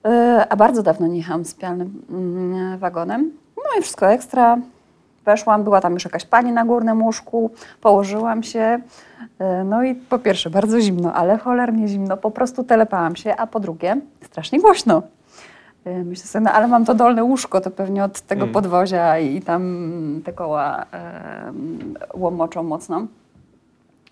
[0.05, 3.31] E, A bardzo dawno nie jechałam sypialnym mm, wagonem.
[3.57, 4.59] No i wszystko ekstra.
[5.25, 7.51] Weszłam, była tam już jakaś pani na górnym łóżku,
[7.81, 8.81] położyłam się.
[9.39, 13.47] E, No i po pierwsze bardzo zimno, ale cholernie zimno, po prostu telepałam się, a
[13.47, 15.03] po drugie strasznie głośno.
[16.05, 20.23] Myślę sobie, no ale mam to dolne łóżko, to pewnie od tego podwozia i tam
[20.25, 23.07] te koła em, łomoczą mocno.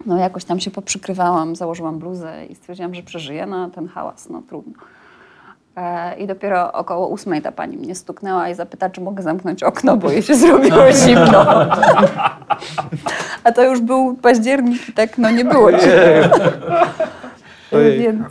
[0.06, 4.42] No jakoś tam się poprzykrywałam, założyłam bluzę i stwierdziłam, że przeżyję, no ten hałas, no
[4.48, 4.72] trudno.
[5.76, 9.96] E, I dopiero około ósmej ta pani mnie stuknęła i zapyta, czy mogę zamknąć okno,
[9.96, 11.46] bo jej się zrobiło zimno.
[13.44, 16.36] A to już był październik i tak no nie było zimno.
[17.72, 18.22] Więc...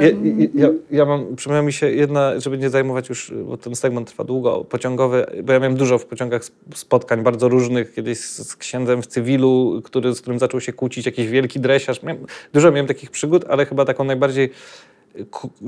[0.00, 0.08] Ja,
[0.54, 4.24] ja, ja mam, przypomniała mi się jedna, żeby nie zajmować już, bo ten segment trwa
[4.24, 8.56] długo, pociągowy, bo ja miałem dużo w pociągach sp- spotkań, bardzo różnych, kiedyś z, z
[8.56, 12.02] księdzem w cywilu, który, z którym zaczął się kłócić, jakiś wielki dresiarz.
[12.02, 14.50] Miałem, dużo miałem takich przygód, ale chyba taką najbardziej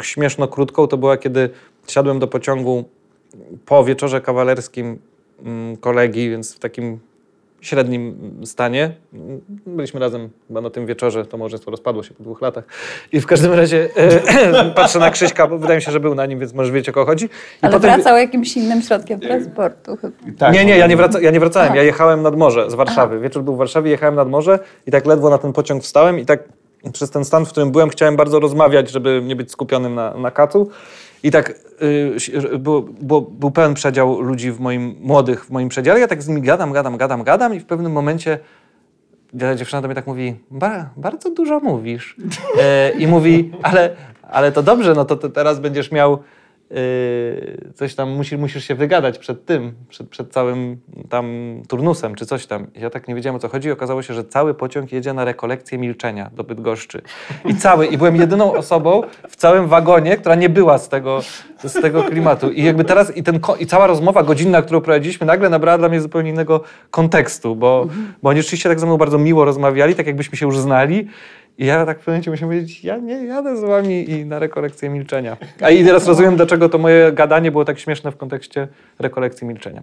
[0.03, 1.51] śmieszno krótką to była, kiedy
[1.89, 2.85] siadłem do pociągu
[3.67, 4.99] po wieczorze kawalerskim
[5.43, 6.99] mm, kolegi, więc w takim
[7.61, 8.95] średnim stanie.
[9.67, 12.65] Byliśmy razem chyba na tym wieczorze, to małżeństwo rozpadło się po dwóch latach.
[13.13, 16.27] I w każdym razie e, patrzę na Krzyśka, bo wydaje mi się, że był na
[16.27, 17.25] nim, więc może wiecie o kogo chodzi.
[17.25, 17.29] I
[17.63, 20.15] Ale potem- wracał jakimś innym środkiem transportu chyba.
[20.39, 23.21] Tak, nie, nie, ja nie, wraca, ja nie wracałem, ja jechałem nad morze z Warszawy.
[23.21, 26.27] Wieczór był w Warszawie, jechałem nad morze i tak ledwo na ten pociąg wstałem i
[26.27, 26.43] tak
[26.93, 30.31] przez ten stan, w którym byłem, chciałem bardzo rozmawiać, żeby nie być skupionym na, na
[30.31, 30.71] kacu.
[31.25, 31.55] I tak
[32.53, 36.01] y, było, było, był pełen przedział ludzi w moim, młodych w moim przedziale.
[36.01, 38.39] Ja tak z nimi gadam, gadam, gadam, gadam i w pewnym momencie
[39.35, 42.17] dzie- dziewczyna do mnie tak mówi, ba, bardzo dużo mówisz.
[42.61, 43.91] E, I mówi, ale,
[44.23, 46.19] ale to dobrze, no to, teraz będziesz miał
[47.75, 50.77] coś tam, musisz, musisz się wygadać przed tym, przed, przed całym
[51.09, 51.27] tam
[51.69, 52.67] turnusem, czy coś tam.
[52.75, 55.25] Ja tak nie wiedziałem o co chodzi i okazało się, że cały pociąg jedzie na
[55.25, 57.03] rekolekcję milczenia do Bydgoszczy.
[57.45, 61.21] I cały, i byłem jedyną osobą w całym wagonie, która nie była z tego,
[61.65, 62.51] z tego klimatu.
[62.51, 66.01] I jakby teraz, i, ten, i cała rozmowa godzinna, którą prowadziliśmy, nagle nabrała dla mnie
[66.01, 66.61] zupełnie innego
[66.91, 67.87] kontekstu, bo,
[68.23, 71.09] bo oni rzeczywiście tak ze mną bardzo miło rozmawiali, tak jakbyśmy się już znali.
[71.59, 74.39] I ja tak w pewnym momencie musiałem powiedzieć, ja nie jadę z wami i na
[74.39, 75.37] rekolekcję milczenia.
[75.61, 79.83] A i teraz rozumiem, dlaczego to moje gadanie było tak śmieszne w kontekście rekolekcji milczenia.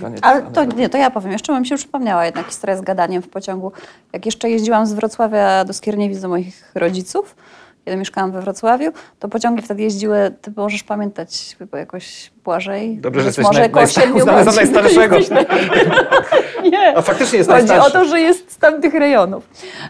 [0.00, 0.20] Koniec.
[0.22, 1.32] Ale to nie, to ja powiem.
[1.32, 3.72] Jeszcze bym się przypomniała jednak historia z gadaniem w pociągu.
[4.12, 7.36] Jak jeszcze jeździłam z Wrocławia do Skierniewic do moich rodziców,
[7.84, 12.96] kiedy mieszkałam we Wrocławiu, to pociągi wtedy jeździły, ty możesz pamiętać chyba jakoś Błażej.
[12.96, 14.54] Dobrze, że jesteś może naj- za godzin.
[14.56, 15.16] najstarszego.
[16.72, 16.96] Nie.
[16.96, 17.92] A faktycznie jest Chodzi o najstarszy.
[17.92, 19.48] to, że jest z tamtych rejonów.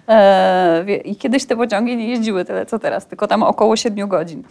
[0.08, 4.42] E, I kiedyś te pociągi nie jeździły tyle, co teraz, tylko tam około 7 godzin.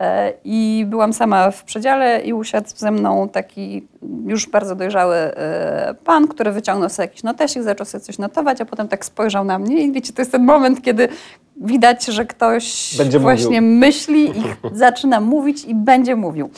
[0.00, 3.86] E, I byłam sama w przedziale i usiadł ze mną taki
[4.26, 8.64] już bardzo dojrzały e, pan, który wyciągnął sobie jakiś notesik, zaczął sobie coś notować, a
[8.64, 11.08] potem tak spojrzał na mnie i wiecie, to jest ten moment, kiedy
[11.56, 14.42] widać, że ktoś Będzie właśnie myśli i
[14.72, 16.50] zaczyna mówić i będzie mówił.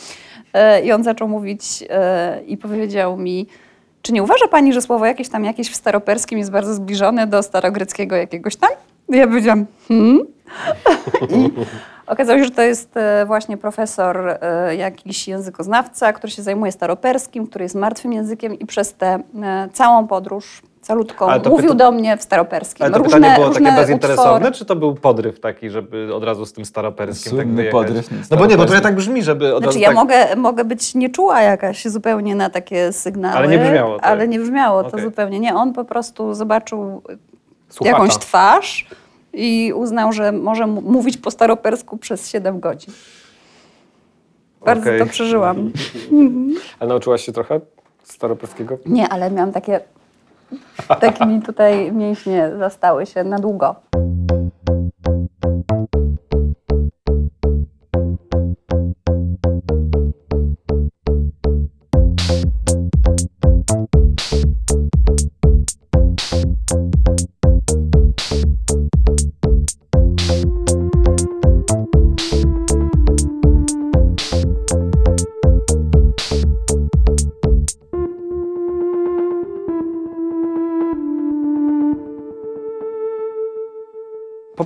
[0.54, 3.46] E, I on zaczął mówić e, i powiedział mi,
[4.02, 7.42] czy nie uważa pani, że słowo jakieś tam jakieś w staroperskim jest bardzo zbliżone do
[7.42, 8.70] starogreckiego jakiegoś tam?
[9.08, 10.20] I ja powiedziałam, hmm?
[11.30, 11.50] I
[12.06, 14.38] okazało się, że to jest e, właśnie profesor,
[14.76, 19.22] jakiś językoznawca, który się zajmuje staroperskim, który jest martwym językiem i przez tę
[19.72, 22.84] całą podróż, calutką, mówił pyta- do mnie w staroperskim.
[22.86, 24.52] Ale to Różne- pytanie było różne takie bezinteresowne, utwory.
[24.52, 27.72] czy to był podryw taki, żeby od razu z tym staroperskim tak Słynny wyjechać?
[27.86, 28.82] podryw No bo nie, bo to staroperski.
[28.82, 29.96] tak brzmi, żeby od Znaczy razu ja tak...
[29.96, 33.36] mogę, mogę być nieczuła jakaś zupełnie na takie sygnały.
[33.36, 34.04] Ale nie brzmiało to.
[34.04, 35.40] Ale nie brzmiało to zupełnie.
[35.40, 37.02] Nie, on po prostu zobaczył
[37.80, 38.86] jakąś twarz
[39.32, 42.94] i uznał, że może mówić po staropersku przez 7 godzin.
[44.64, 45.00] Bardzo Okej.
[45.00, 45.70] to przeżyłam.
[46.80, 47.60] Ale nauczyłaś się trochę
[48.02, 48.78] staroperskiego?
[48.86, 49.80] Nie, ale miałam takie...
[51.00, 53.76] Tak mi tutaj mięśnie zastały się na długo.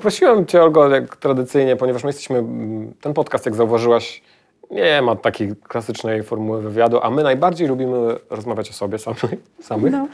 [0.09, 4.23] Poprosiłem Cię, Olgo, jak tradycyjnie, ponieważ my jesteśmy, mm, ten podcast, jak zauważyłaś,
[4.71, 9.35] nie ma takiej klasycznej formuły wywiadu, a my najbardziej lubimy rozmawiać o sobie samych.
[9.61, 9.93] samych.
[9.93, 10.09] No.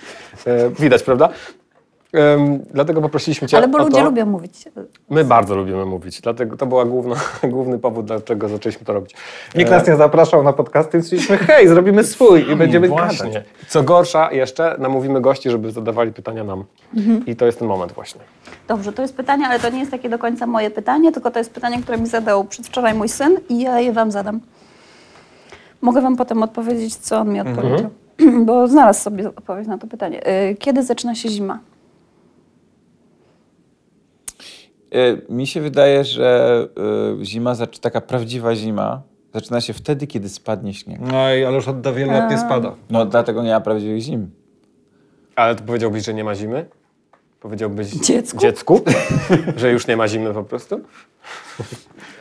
[0.47, 1.29] E, widać, prawda?
[2.15, 4.05] Em, dlatego poprosiliśmy Cię Ale bo o ludzie to.
[4.05, 4.65] lubią mówić.
[5.11, 6.79] My bardzo lubimy mówić, dlatego to był
[7.55, 9.15] główny powód, dlaczego zaczęliśmy to robić.
[9.55, 13.27] Nikt nas nie zapraszał na podcasty, więc stwierdziliśmy, hej, zrobimy swój i będziemy Właśnie.
[13.31, 13.45] gadać.
[13.69, 16.65] Co gorsza jeszcze, namówimy gości, żeby zadawali pytania nam.
[16.97, 17.27] Mhm.
[17.27, 18.21] I to jest ten moment właśnie.
[18.69, 21.39] Dobrze, to jest pytanie, ale to nie jest takie do końca moje pytanie, tylko to
[21.39, 24.41] jest pytanie, które mi zadał przedwczoraj mój syn i ja je wam zadam.
[25.81, 27.91] Mogę wam potem odpowiedzieć, co on mi odpowiedział,
[28.47, 30.27] bo znalazł sobie odpowiedź na to pytanie.
[30.51, 31.59] Y, Kiedy zaczyna się zima?
[34.84, 34.84] E,
[35.29, 36.69] Mi się wydaje, że
[37.21, 39.03] e, zima, taka prawdziwa zima
[39.35, 41.01] zaczyna się wtedy, kiedy spadnie śnieg.
[41.01, 42.75] No i ale już od wielu lat nie spada.
[42.91, 44.31] No dlatego nie ma prawdziwych zim.
[45.37, 46.67] Ale to powiedziałbyś, że nie ma zimy?
[47.45, 48.39] Powiedziałbyś Dziecku?
[48.39, 48.81] dziecku
[49.57, 50.81] że już nie ma zimy po prostu?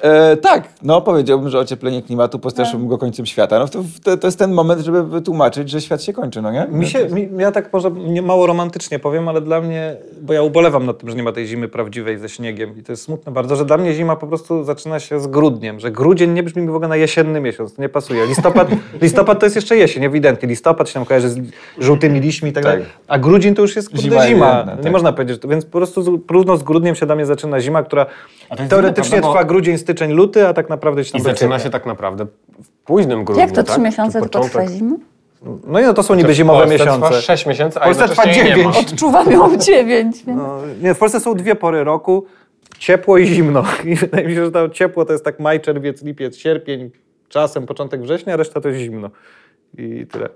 [0.02, 3.60] E, tak, no powiedziałbym, że ocieplenie klimatu postraszyłbym go końcem świata.
[3.60, 6.68] No to, to, to jest ten moment, żeby wytłumaczyć, że świat się kończy, no nie?
[6.72, 7.90] Mi się, mi, ja tak może
[8.24, 11.48] mało romantycznie powiem, ale dla mnie, bo ja ubolewam nad tym, że nie ma tej
[11.48, 14.64] zimy prawdziwej ze śniegiem i to jest smutne bardzo, że dla mnie zima po prostu
[14.64, 17.82] zaczyna się z grudniem, że grudzień nie brzmi mi w ogóle na jesienny miesiąc, to
[17.82, 18.26] nie pasuje.
[18.26, 18.68] Listopad,
[19.02, 20.50] listopad to jest jeszcze jesień, ewidentnie.
[20.50, 21.38] Listopad się nam kojarzy z
[21.80, 22.74] żółtymi liśćmi i tak, Tak.
[22.74, 24.58] dalej, a grudzień to już jest kurde, Zima zima.
[24.58, 24.92] jedna, nie tak.
[24.92, 28.06] można powiedzieć, więc po prostu z, równo z grudniem się dla mnie zaczyna zima, która
[28.70, 31.70] teoretycznie prawda, trwa bo- grudzień, styczeń, luty, a tak naprawdę się tam I zaczyna się
[31.70, 32.26] tak naprawdę
[32.64, 33.66] w późnym grudniu, Jak to tak?
[33.72, 34.96] trzy miesiące Czy tylko trwa zima?
[35.68, 37.08] No i no to są niby W zimowe Polsce miesiące.
[37.08, 38.72] trwa 6 miesięcy, a W Polsce trwa jednocześnie nie ma.
[38.74, 38.92] 9.
[38.92, 40.38] Odczuwam ją dziewięć, więc...
[40.38, 42.26] No, nie, w Polsce są dwie pory roku,
[42.80, 43.64] ciepło i zimno.
[43.86, 46.92] I wydaje mi się, że to ciepło to jest tak maj, czerwiec, lipiec, sierpień,
[47.30, 49.10] czasem początek września, a reszta to jest zimno.
[49.78, 50.30] I tyle.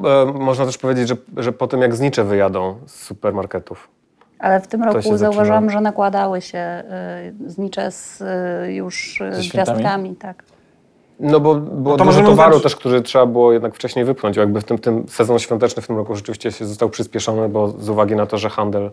[0.00, 3.88] No, e, można też powiedzieć, że, że po tym jak znicze wyjadą z supermarketów.
[4.38, 5.16] Ale w tym roku zaczyna.
[5.16, 6.82] zauważyłam, że nakładały się
[7.46, 8.20] y, znicze z,
[8.66, 9.78] y, już y, Ze świętami?
[9.78, 10.42] gwiazdkami, tak.
[11.20, 14.36] No bo było to dużo towaru uznać- też, który trzeba było jednak wcześniej wypchnąć.
[14.36, 17.88] Jakby w tym, tym sezon świąteczny w tym roku rzeczywiście się został przyspieszony, bo z
[17.88, 18.90] uwagi na to, że handel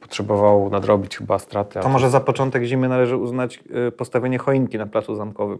[0.00, 1.80] potrzebował nadrobić chyba straty.
[1.80, 5.58] To może za początek zimy należy uznać y, postawienie choinki na placu zamkowym.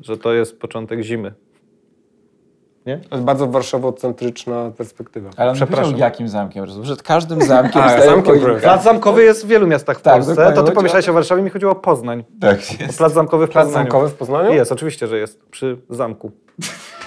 [0.00, 1.32] Że to jest początek zimy.
[2.88, 2.98] Nie?
[2.98, 5.30] To jest bardzo warszawocentryczna perspektywa.
[5.36, 5.84] Ale on nie Przepraszam.
[5.84, 8.34] powiedział, jakim zamkiem, że przed każdym zamkiem A, zamkiem.
[8.60, 10.52] Plac zamkowy jest w wielu miastach w Tak, Polsce.
[10.52, 12.24] To ty pomyślałeś o Warszawie, mi chodziło o Poznań.
[12.40, 12.98] Tak, jest.
[12.98, 13.84] Plac zamkowy w Plac Poznaniu.
[13.84, 14.52] zamkowy w Poznaniu?
[14.52, 15.42] Jest, oczywiście, że jest.
[15.50, 16.30] Przy zamku.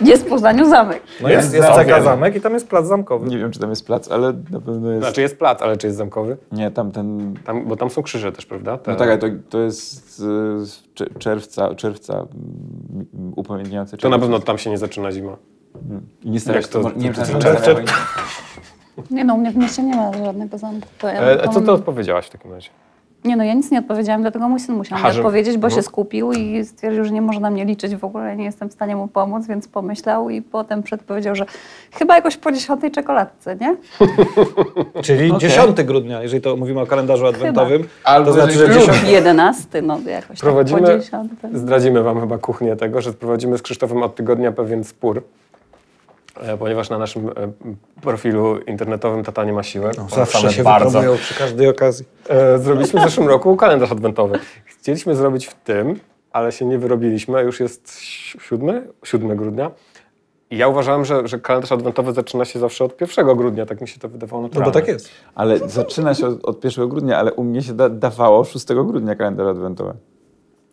[0.01, 1.01] Jest w Poznaniu zamek.
[1.21, 1.87] No jest, Jest zamek.
[1.87, 3.27] CK Zamek i tam jest plac zamkowy.
[3.27, 5.03] Nie wiem, czy tam jest plac, ale na pewno jest...
[5.03, 6.37] Znaczy jest plac, ale czy jest zamkowy?
[6.51, 7.33] Nie, tam ten...
[7.45, 8.77] Tam, bo tam są krzyże też, prawda?
[8.77, 10.23] Te- No tak, ale to, to jest
[11.19, 12.25] czerwca, czerwca
[13.35, 15.37] upamiętniający To na pewno tam się nie zaczyna zima.
[16.23, 17.83] I nie nie to- się to- stawia
[19.11, 20.87] Nie no, u mnie w mieście nie ma żadnego zamku.
[20.99, 22.69] To ja, E, to co ty odpowiedziałaś w takim razie?
[23.23, 25.67] Nie no, ja nic nie odpowiedziałam, dlatego mój syn musiał Aha, mi że- odpowiedzieć, bo
[25.67, 25.81] Mhm.
[25.81, 28.73] się skupił i stwierdził, że nie może na mnie liczyć w ogóle, nie jestem w
[28.73, 31.45] stanie mu pomóc, więc pomyślał i potem przedpowiedział, że
[31.91, 33.75] chyba jakoś po dziesiątej czekoladce, nie?
[35.03, 35.49] Czyli Okej.
[35.49, 37.87] 10 grudnia, jeżeli to mówimy o kalendarzu adwentowym.
[38.03, 39.09] Albo to znaczy, że jeżeli- 10...
[39.09, 41.49] Jedenasty, no jakoś Prowadzimy- tak po dziesiątej.
[41.53, 45.23] Zdradzimy wam chyba kuchnię tego, że prowadzimy z Krzysztofem od tygodnia pewien spór.
[46.35, 47.33] E, Ponieważ na naszym e,
[48.01, 49.93] profilu internetowym Tata nie ma siły.
[49.93, 51.01] Zawsze Polecamy się bardzo.
[51.17, 52.05] przy każdej okazji.
[52.29, 54.39] E, Zrobiliśmy w zeszłym roku kalendarz adwentowy.
[54.65, 55.99] Chcieliśmy zrobić w tym,
[56.31, 57.41] ale się nie wyrobiliśmy.
[57.43, 59.71] Już jest 7, 7 grudnia.
[60.51, 63.65] I ja uważałem, że, że kalendarz adwentowy zaczyna się zawsze od 1 grudnia.
[63.65, 64.73] Tak mi się to wydawało No naturalne.
[64.73, 65.09] bo tak jest.
[65.35, 69.15] Ale zaczyna się od, od 1 grudnia, ale u mnie się da, dawało 6 grudnia
[69.15, 69.93] kalendarz adwentowy.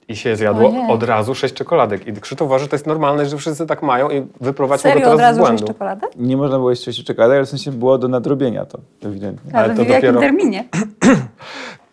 [0.09, 0.91] I się zjadło Ojej.
[0.91, 2.07] od razu 6 czekoladek.
[2.07, 5.15] I Krzysztof uważa, że to jest normalne, że wszyscy tak mają i wyprowadźmy go teraz
[5.15, 5.67] od razu z sześć błędu.
[5.67, 6.11] czekoladek?
[6.17, 9.51] Nie można było jeść sześciu czekoladek, ale w sensie było do nadrobienia to, ewidentnie.
[9.55, 10.65] Ale Ale to w jakim dopiero- terminie?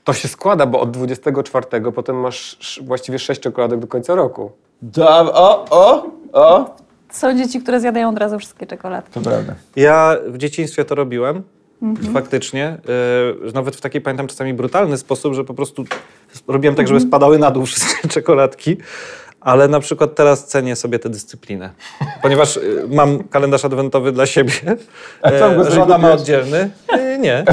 [0.04, 4.52] To się składa, bo od 24 potem masz sz- właściwie 6 czekoladek do końca roku.
[4.82, 6.76] Da, o, o, o!
[7.12, 9.12] Są dzieci, które zjadają od razu wszystkie czekoladki.
[9.14, 9.54] To prawda.
[9.76, 11.44] Ja w dzieciństwie to robiłem.
[12.14, 12.78] Faktycznie.
[13.44, 15.86] Yy, nawet w taki, pamiętam, czasami brutalny sposób, że po prostu
[16.48, 18.78] robiłem tak, żeby spadały na dół wszystkie czekoladki.
[19.42, 21.70] Ale na przykład teraz cenię sobie tę dyscyplinę.
[22.22, 24.54] Ponieważ y, mam kalendarz adwentowy dla siebie.
[25.22, 26.70] A tam go E, Żona ma oddzielny.
[27.20, 27.44] Nie.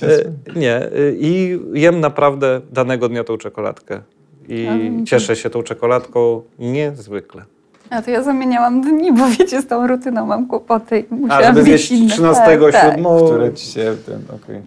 [0.56, 0.90] Nie.
[1.12, 4.02] I jem naprawdę danego dnia tą czekoladkę.
[4.48, 4.68] I
[5.06, 7.42] cieszę się tą czekoladką niezwykle.
[7.90, 11.44] A to ja zamieniałam dni, bo wiecie, z tą rutyną mam kłopoty i A, musiałam
[11.44, 12.10] żeby zjeść inne.
[12.10, 12.96] 13, Tak, tak.
[12.96, 13.04] 7.
[13.26, 14.62] Które ci się ten, okej.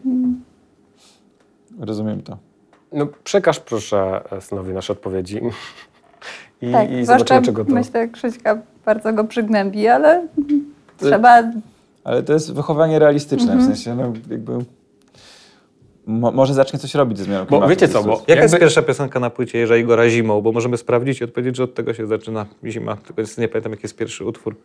[1.80, 2.38] Rozumiem to.
[2.92, 5.42] No przekaż proszę e, synowi nasze odpowiedzi.
[6.62, 7.72] I, Tak, i zwłaszcza zobaczymy, czego to...
[7.72, 10.28] myślę, Krzyśka bardzo go przygnębi, ale
[10.98, 11.44] trzeba...
[12.04, 14.52] Ale to jest wychowanie realistyczne, w sensie no, jakby...
[16.08, 17.70] Mo, może zacznie coś robić ze zmianą Bo klimatu.
[17.70, 18.12] wiecie co, bo.
[18.28, 20.42] Jaka jest jakby- pierwsza piosenka na płycie Jerza Igora zimą?
[20.42, 22.96] Bo możemy sprawdzić i odpowiedzieć, że od tego się zaczyna zima.
[22.96, 24.56] Tylko jest- nie pamiętam, jaki jest pierwszy utwór.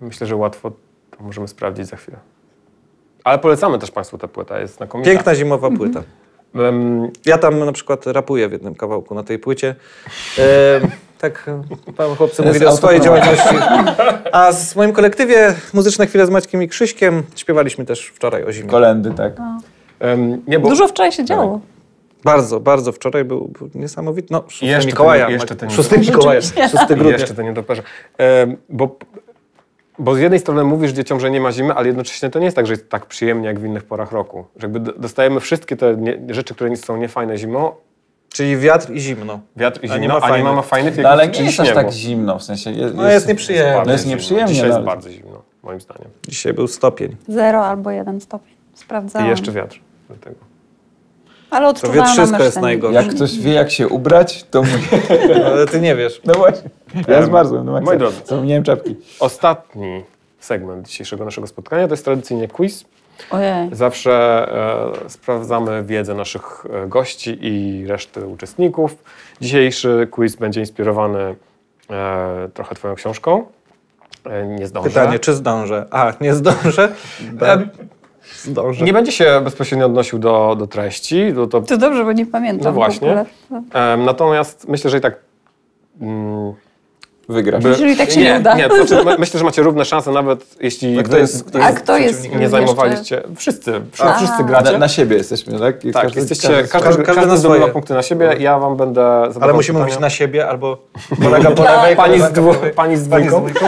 [0.00, 0.70] Myślę, że łatwo
[1.10, 2.16] to możemy sprawdzić za chwilę.
[3.24, 5.10] Ale polecamy też Państwu tę płytę, jest znakomita.
[5.10, 6.02] Piękna zimowa płyta.
[6.54, 9.74] Em, Ja tam na przykład rapuję w jednym kawałku na tej płycie.
[10.38, 10.80] E,
[11.18, 11.50] tak,
[11.96, 13.54] pan chłopcy jest mówili o swojej działalności.
[14.32, 18.68] A z moim kolektywie Muzyczne Chwile z Maćkiem i Krzyśkiem śpiewaliśmy też wczoraj o zimie.
[18.68, 19.38] Kolendy, tak.
[19.38, 19.58] em,
[20.46, 21.60] nie, bo Dużo wczoraj się działo.
[22.24, 22.92] Bardzo, bardzo.
[22.92, 24.28] Wczoraj był, był niesamowity.
[24.30, 25.26] No, 6 Jeszcze Mikołaja.
[25.26, 26.00] nie- jeszcze to nie 6 było.
[26.00, 26.40] Mikołaja.
[26.40, 26.54] 6
[26.90, 27.12] I grudnia.
[27.12, 27.82] jeszcze to nie doperzę.
[28.18, 28.96] Em, bo,
[29.98, 32.56] bo z jednej strony mówisz dzieciom, że nie ma zimy, ale jednocześnie to nie jest
[32.56, 34.44] tak, że jest tak przyjemnie jak w innych porach roku.
[34.56, 37.70] Że jakby do- dostajemy wszystkie te nie, rzeczy, które nie są niefajne zimą,
[38.28, 39.40] Czyli wiatr i zimno.
[39.56, 41.90] Wiatr i A nie zimno, a nie ma fajnych No, ale nie jest aż tak
[41.92, 42.70] zimno, w sensie...
[42.70, 43.82] Jest, No jest nieprzyjemnie.
[43.86, 44.16] No jest zimno.
[44.16, 46.08] nieprzyjemnie, Dzisiaj no, jest ale- bardzo zimno, moim zdaniem.
[46.28, 47.16] Dzisiaj był stopień.
[47.28, 48.53] Zero albo jeden stopień.
[48.74, 49.26] Sprawdzałam.
[49.26, 50.36] I jeszcze wiatr do tego.
[51.50, 53.02] Ale To wietrzysko jest najgorsze.
[53.02, 54.62] Jak ktoś wie, jak się ubrać, to...
[55.46, 56.20] Ale ty nie wiesz.
[56.24, 56.70] No właśnie,
[57.08, 57.66] ja zmarzłem.
[57.66, 58.16] No moi drodzy.
[58.24, 58.96] Zapomniałem czapki.
[59.20, 60.02] Ostatni
[60.38, 62.84] segment dzisiejszego naszego spotkania to jest tradycyjnie quiz.
[63.30, 63.68] Ojej.
[63.72, 64.12] Zawsze
[65.04, 68.96] e, sprawdzamy wiedzę naszych e, gości i reszty uczestników.
[69.40, 71.34] Dzisiejszy quiz będzie inspirowany
[71.90, 73.44] e, trochę Twoją książką.
[74.24, 74.88] E, nie zdążę.
[74.88, 75.86] Pytanie, czy zdążę?
[75.90, 76.92] A, nie zdążę?
[78.46, 78.84] E, Zdążę.
[78.84, 81.32] nie będzie się bezpośrednio odnosił do, do treści.
[81.32, 83.08] Do, to, To dobrze, bo nie pamiętam No właśnie.
[83.08, 83.24] ogóle.
[83.92, 85.16] em, natomiast myślę, że i tak.
[86.00, 86.52] Mm,
[87.28, 87.62] Wygrasz.
[87.62, 88.54] by- Jeżeli tak się nie, nie uda.
[88.54, 91.58] Nie, to znaczy, my- myślę, że macie równe szanse, nawet jeśli A kto jest- kto
[91.62, 92.48] A kto jest nie jeszcze?
[92.48, 93.22] zajmowaliście.
[93.36, 94.16] Wszyscy, wszyscy, A.
[94.16, 94.78] wszyscy Na, gracie.
[94.78, 95.84] na siebie jesteśmy, tak?
[95.84, 98.36] I tak, każdy- jesteście, każdy- każdy, każdy- każdy, każdy na zdobywa punkty na siebie.
[98.38, 99.84] Ja wam będę zadawał Ale musimy pytania.
[99.84, 100.78] mówić na siebie, albo
[101.22, 103.38] kolega po lewej, Pani z, dwu, pani z Pani z dwójką.
[103.40, 103.66] dwójką.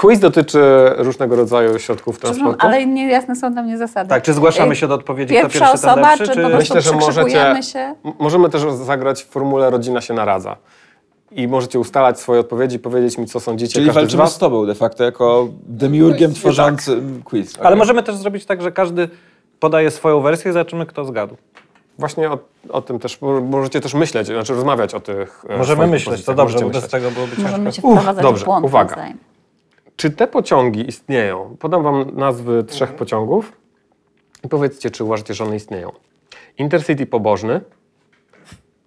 [0.00, 0.60] Quiz dotyczy
[0.96, 2.66] różnego rodzaju środków transportu.
[2.66, 4.08] ale niejasne są dla mnie zasady.
[4.08, 6.42] Tak, czy zgłaszamy Ej, się do odpowiedzi, kto Pierwsza pierwszy, ten osoba, lepszy, czy czy...
[6.42, 7.94] po prostu Myślę, że możecie- się?
[8.18, 10.56] Możemy też zagrać w formule rodzina się naradza.
[11.30, 13.72] I możecie ustalać swoje odpowiedzi, powiedzieć mi, co sądzicie.
[13.74, 14.34] Czyli każdy z walczymy was.
[14.34, 17.54] z tobą de facto, jako demiurgiem tworzącym quiz.
[17.62, 19.08] Ale możemy też zrobić tak, że każdy
[19.60, 21.36] podaje swoją wersję i zobaczymy, kto zgadł.
[21.98, 22.38] Właśnie o,
[22.68, 25.44] o tym też mo- możecie też myśleć, znaczy rozmawiać o tych.
[25.48, 26.36] e, Możemy myśleć, to propozycjach.
[26.36, 26.92] dobrze, Możecie bo bez myśleć.
[26.92, 27.50] tego byłoby ciężko.
[27.50, 28.64] Możemy cię wprowadzać dobrze, w błąd.
[28.66, 28.96] uwaga.
[30.00, 31.56] Czy te pociągi istnieją?
[31.58, 33.52] Podam wam nazwy trzech pociągów
[34.44, 35.92] i powiedzcie, czy uważacie, że one istnieją.
[36.58, 37.60] Intercity Pobożny,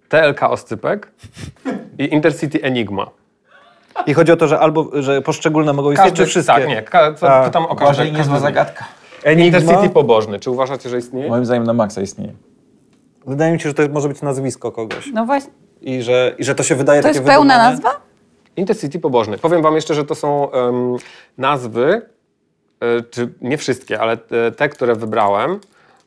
[0.08, 1.12] TLK Oscypek
[1.98, 3.10] i Intercity Enigma.
[4.06, 6.54] I chodzi o to, że albo że poszczególne mogą istnieć, czy wszystkie?
[6.54, 6.82] Tak, nie.
[6.82, 8.04] Ka, co, A, pytam o każdy.
[8.04, 8.84] niezła każdy zagadka.
[9.24, 10.40] Enigma, Intercity Pobożny.
[10.40, 11.28] Czy uważacie, że istnieje?
[11.28, 12.32] Moim zdaniem na maksa istnieje.
[13.26, 15.10] wydaje mi się, że to może być nazwisko kogoś.
[15.12, 17.70] No właśnie, I że, i że to się wydaje to takie jest pełna wydumane.
[17.70, 18.00] nazwa?
[18.56, 19.38] Intercity Pobożny.
[19.38, 20.96] Powiem wam jeszcze, że to są em,
[21.38, 22.02] nazwy,
[22.80, 25.58] e, czy nie wszystkie, ale te, te, które wybrałem,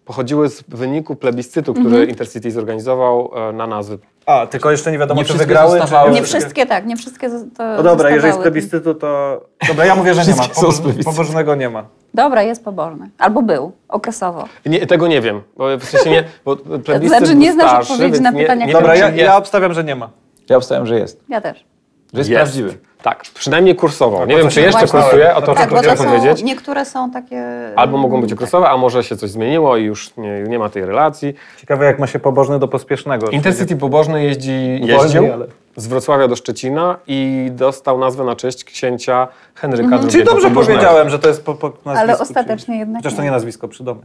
[0.05, 2.09] pochodziły z wyniku plebiscytu, który Mhm.
[2.09, 3.99] Intercity zorganizował e, na nazwy.
[4.25, 6.11] A, tylko jeszcze nie wiadomo, Nie czy wygrały, zostawały.
[6.11, 8.43] Nie wszystkie tak, nie wszystkie to No dobra, jeżeli z zostawały.
[8.43, 9.41] plebiscytu, to...
[9.67, 10.43] Dobra, ja mówię, że nie ma.
[10.47, 10.75] Poboż...
[11.05, 11.85] Pobożnego nie ma.
[12.13, 13.09] Dobra, jest pobożny.
[13.17, 14.45] Albo był, okresowo.
[14.65, 18.21] Nie, tego nie wiem, bo w sensie nie, bo plebiscyt Znaczy, nie znasz starszy, odpowiedzi
[18.21, 20.09] na nie, pytania, nie które- Dobra, ja, ja obstawiam, że nie ma.
[20.49, 21.23] Ja obstawiam, że jest.
[21.29, 21.65] Ja też.
[22.13, 22.41] Że jest, Jest.
[22.43, 22.77] prawdziwy.
[23.01, 24.25] Tak, przynajmniej kursowo.
[24.25, 25.01] Nie bo wiem, czy nie jeszcze właśnie.
[25.01, 26.43] kursuje, o to Tak, są, powiedzieć.
[26.43, 27.43] niektóre są takie...
[27.75, 28.37] Albo mogą być tak.
[28.37, 31.33] okresowe, a może się coś zmieniło i już nie, nie ma tej relacji.
[31.57, 33.29] Ciekawe, jak ma się pobożny do pospiesznego.
[33.29, 35.45] Intercity Pobożny jeździ, jeździł ale-
[35.75, 40.01] z Wrocławia do Szczecina i dostał nazwę na cześć księcia Henryka Mhm.
[40.03, 40.79] II Czyli dobrze Pobożnego.
[40.79, 41.89] powiedziałem, że to jest po, po nazwisku.
[41.99, 42.79] Ale ostatecznie czyli...
[42.79, 43.25] jednak Chociaż to nie.
[43.25, 44.01] nie nazwisko, przydomy.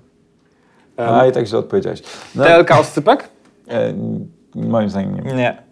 [0.96, 2.02] A i tak źle odpowiedziałeś.
[2.34, 3.28] No, TLK Oscypek?
[3.68, 3.94] e,
[4.54, 5.32] moim zdaniem nie.
[5.34, 5.62] Nie.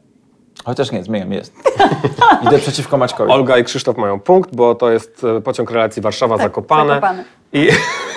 [0.65, 1.53] Chociaż nie, zmieniam, jest.
[2.47, 3.33] Idę przeciwko Maćkowi.
[3.33, 6.89] Olga i Krzysztof mają punkt, bo to jest e, pociąg relacji Warszawa-Zakopane.
[6.89, 7.25] Zakopane.
[7.53, 7.69] I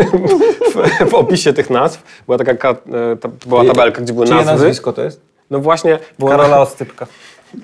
[1.05, 4.37] w, w opisie tych nazw była taka ka- e, ta, była tabelka, gdzie były Czyje
[4.37, 4.51] nazwy.
[4.51, 5.21] nazwisko to jest?
[5.49, 7.07] No właśnie, było Karola Oscypka.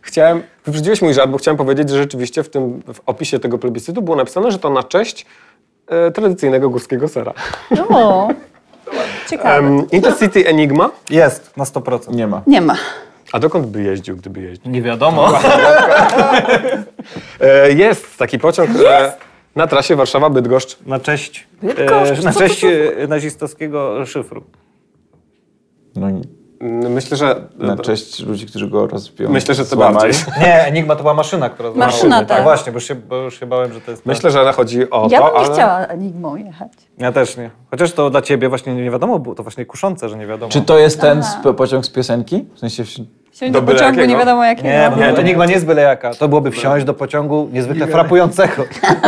[0.00, 4.02] Chciałem, wyprzedziłeś mój żart, bo chciałem powiedzieć, że rzeczywiście w tym w opisie tego plebiscytu
[4.02, 5.26] było napisane, że to na cześć
[5.86, 7.32] e, tradycyjnego górskiego sera.
[7.90, 8.28] No,
[9.30, 9.54] ciekawe.
[9.68, 10.90] Um, Intercity Enigma.
[11.10, 12.14] Jest, na 100%.
[12.14, 12.42] Nie ma.
[12.46, 12.76] Nie ma.
[13.32, 14.70] A dokąd by jeździł, gdyby jeździł?
[14.72, 15.28] Nie wiadomo.
[17.40, 19.12] E, jest taki pociąg e,
[19.56, 20.76] na trasie Warszawa-Bydgoszcz.
[20.86, 24.44] Na cześć, Bydgoszcz, e, na co to cześć za- e, nazistowskiego szyfru.
[25.96, 26.22] No, i
[26.90, 27.48] Myślę, że...
[27.58, 29.30] na cześć ludzi, którzy go rozbiją.
[29.30, 30.12] Myślę, że to bardziej.
[30.40, 32.24] Nie, Enigma to była maszyna, która Maszyna, złamała.
[32.24, 32.42] tak.
[32.42, 34.04] Właśnie, bo już, się, bo już się bałem, że to jest...
[34.04, 35.54] ta- Myślę, że chodzi o Ja to, bym nie ale...
[35.54, 36.72] chciała Enigmą jechać.
[36.98, 37.50] Ja też nie.
[37.70, 40.52] Chociaż to dla ciebie właśnie nie wiadomo było, to właśnie kuszące, że nie wiadomo.
[40.52, 42.44] Czy to jest ten z, pociąg z piosenki?
[42.54, 42.84] W sensie...
[42.84, 44.06] w- Wsiąść Do do, pociągu jakiego?
[44.06, 44.68] nie wiadomo jakiego.
[44.68, 46.14] Nie, Nie, to- Enigma nie jest byle jaka.
[46.14, 48.64] To byłoby wsiąść do pociągu niezwykle frapującego.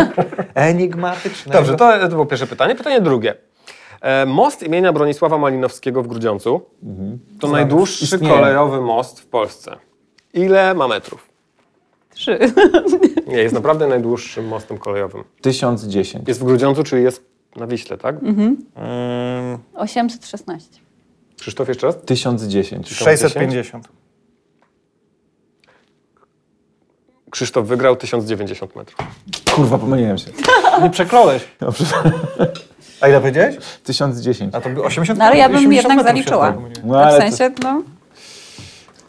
[0.55, 1.59] Enigmatycznego.
[1.59, 2.75] Dobrze, to, to było pierwsze pytanie.
[2.75, 3.35] Pytanie drugie.
[4.01, 6.61] E, Most imienia Bronisława Malinowskiego w Grudziądzu
[7.41, 8.35] to najdłuższy Istnieje.
[8.35, 9.77] kolejowy most w Polsce.
[10.35, 11.29] Ile ma metrów?
[12.14, 12.39] Trzy.
[13.29, 15.25] Nie, jest naprawdę najdłuższym mostem kolejowym.
[15.41, 16.29] 1010.
[16.29, 17.25] Jest w Grudziądzu, czyli jest
[17.57, 18.16] na Wiśle, tak?
[18.22, 18.57] Mm,
[19.75, 20.81] 816.
[21.39, 21.97] Krzysztof jeszcze raz?
[22.07, 22.89] 1010.
[22.95, 23.89] 650.
[27.35, 28.99] Krzysztof wygrał 1090 metrów.
[29.55, 30.30] Kurwa, pomyliłem się.
[30.82, 31.43] Nie przekląłeś.
[31.61, 31.85] Dobrze.
[33.01, 33.57] A ile powiedziałeś?
[33.85, 34.55] 1010.
[34.55, 36.47] A to by 80 No ale ja bym 80 jednak metrów się zaliczyła.
[36.47, 36.82] tak pomyliłem.
[36.89, 37.82] No, w ale to- sensie, no,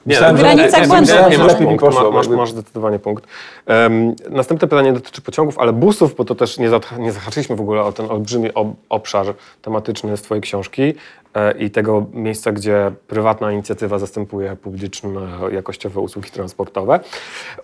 [0.05, 1.13] Myślałem, że- granicach nie, błędu.
[1.13, 3.25] nie, nie, nie masz punkt, poszło, ma, masz, masz zdecydowanie punkt.
[3.67, 7.61] Um, następne pytanie dotyczy pociągów, ale busów, bo to też nie, zah- nie zahaczyliśmy w
[7.61, 9.25] ogóle o ten olbrzymi ob, obszar
[9.61, 10.93] tematyczny z Twojej książki
[11.33, 15.09] e, i tego miejsca, gdzie prywatna inicjatywa zastępuje publiczne,
[15.51, 16.99] jakościowe usługi transportowe.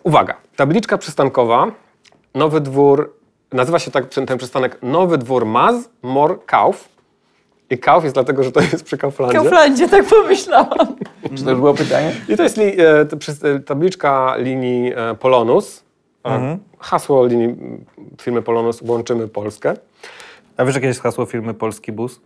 [0.03, 1.67] Uwaga, tabliczka przystankowa,
[2.35, 3.13] Nowy Dwór,
[3.53, 6.89] nazywa się tak ten przystanek Nowy Dwór Maz Mor Kauf.
[7.69, 9.37] I Kauf jest dlatego, że to jest przy Kauflandzie.
[9.37, 10.95] Kauflandzie, tak pomyślałam.
[11.37, 12.11] Czy to już było pytanie?
[12.29, 15.83] I to jest li, e, to przez- e, tabliczka linii e, Polonus.
[16.25, 17.85] E, Hasło linii m,
[18.21, 19.73] firmy Polonus Łączymy Polskę.
[20.57, 22.19] A wiesz, jakie jest hasło firmy Polski Bus?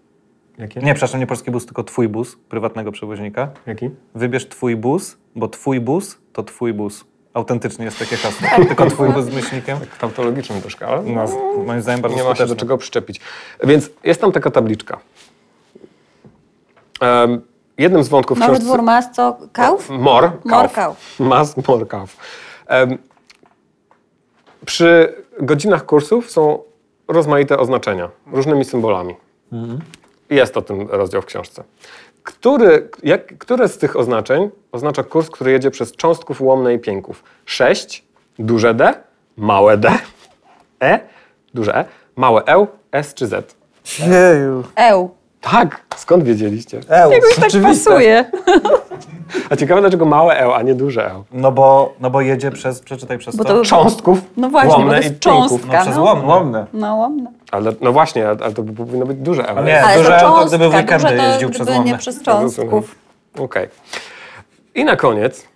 [0.58, 0.80] Jakie?
[0.80, 3.50] Nie, przepraszam, nie Polski Bus, tylko Twój Bus, prywatnego przewoźnika.
[3.68, 3.90] Jaki?
[4.16, 7.06] Wybierz Twój bus, bo Twój bus to Twój bus.
[7.34, 8.48] Autentycznie jest takie hasło.
[8.68, 9.78] Tylko Twój bus z myślnikiem.
[10.00, 11.26] Tautologicznym troszkę, ale No,
[11.66, 13.22] moim zdaniem bardzo nie ma się do czego przyczepić.
[13.64, 15.00] Więc jest tam taka tabliczka.
[17.78, 19.38] Jednym z wątków Nowy książce- dwór mas, co?
[19.54, 19.90] Kauf?
[19.90, 20.32] Mor.
[20.46, 21.20] Mor Kauf.
[21.20, 22.18] Mas Mor Kauf.
[22.68, 22.98] Em,
[24.66, 26.60] przy godzinach kursów są
[27.08, 29.16] rozmaite oznaczenia, różnymi symbolami.
[30.30, 31.64] Jest o tym rozdział w książce.
[32.24, 37.24] Który, jak, które z tych oznaczeń oznacza kurs, który jedzie przez cząstków Łomne i Pięków?
[37.46, 38.06] 6,
[38.40, 38.94] duże D,
[39.38, 39.92] małe D,
[40.84, 41.00] E,
[41.54, 43.56] duże E, małe E, S czy Z?
[44.00, 44.64] Jeju.
[44.76, 45.10] Eł.
[45.52, 46.80] Tak, skąd wiedzieliście?
[46.90, 47.12] Eł.
[47.12, 48.26] Jakoś tak pasuje.
[49.50, 51.24] A ciekawe, dlaczego małe E, a nie duże E?
[51.32, 53.54] No bo, no bo jedzie przez, przeczytaj przez Bo to.
[53.54, 55.68] to- Cząstków No właśnie, bo to Łomne jest i cząstka.
[55.78, 56.04] No przez no.
[56.04, 56.28] łomne.
[56.28, 56.66] Łomne.
[56.74, 57.32] No łomne.
[57.52, 59.64] Ale, no właśnie, ale to powinno być duże E.
[59.64, 59.84] nie.
[59.84, 61.98] Ale duże to to gdyby w weekendy jeździł przez gdyby nie łomne.
[61.98, 62.96] przez cząstków.
[63.40, 63.68] Okej.
[64.76, 65.48] I na koniec,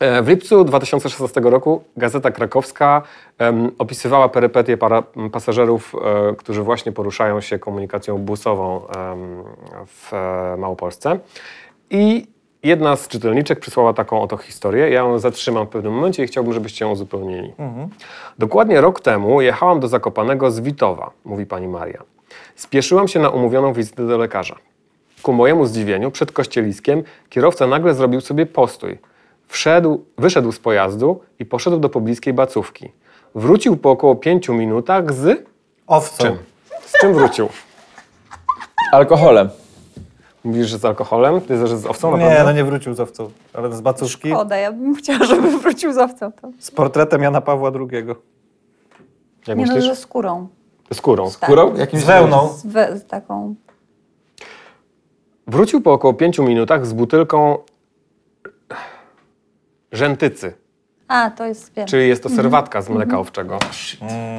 [0.00, 3.02] w lipcu 2016 roku Gazeta Krakowska
[3.78, 8.80] opisywała perypetie para, pasażerów, e, którzy właśnie poruszają się komunikacją busową
[9.86, 11.18] w e, Małopolsce.
[11.90, 12.26] I
[12.62, 14.90] jedna z czytelniczek przysłała taką oto historię.
[14.90, 17.52] Ja ją zatrzymam w pewnym momencie i chciałbym, żebyście ją uzupełnili.
[18.38, 22.02] Dokładnie rok temu jechałam do Zakopanego z Witowa, mówi pani Maria.
[22.56, 24.56] Spieszyłam się na umówioną wizytę do lekarza.
[25.22, 28.98] Ku mojemu zdziwieniu, przed kościeliskiem kierowca nagle zrobił sobie postój.
[29.48, 32.92] Wszedł, wyszedł z pojazdu i poszedł do pobliskiej bacówki.
[33.34, 35.46] Wrócił po około pięciu minutach z...
[35.86, 36.24] Owcą.
[36.24, 36.38] Czym?
[36.86, 37.48] Z czym wrócił?
[38.92, 39.48] Alkoholem.
[40.44, 41.40] Mówisz, że z alkoholem?
[41.40, 42.44] Ty, że z owcą Nie, naprawdę?
[42.44, 44.32] no nie wrócił z owcą, ale z bacuszki.
[44.32, 46.32] Oda, ja bym chciała, żeby wrócił z owcą.
[46.32, 46.50] To.
[46.58, 48.06] Z portretem Jana Pawła II.
[48.06, 48.06] Jak
[49.48, 49.84] Nie no, myślisz?
[49.84, 50.48] że skórą.
[50.92, 51.30] Skórą.
[51.40, 51.50] Tak.
[51.50, 51.74] Kurą?
[51.76, 52.48] Jakimś Z wełną.
[52.48, 53.54] Z, we, z taką...
[55.46, 57.58] Wrócił po około pięciu minutach z butelką
[59.92, 60.54] rzętycy.
[61.08, 61.86] A, to jest, wiem.
[61.86, 63.58] Czyli jest to serwatka z mleka owczego,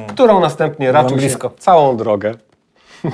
[0.08, 1.50] którą następnie raczył się blisko.
[1.58, 2.34] całą drogę.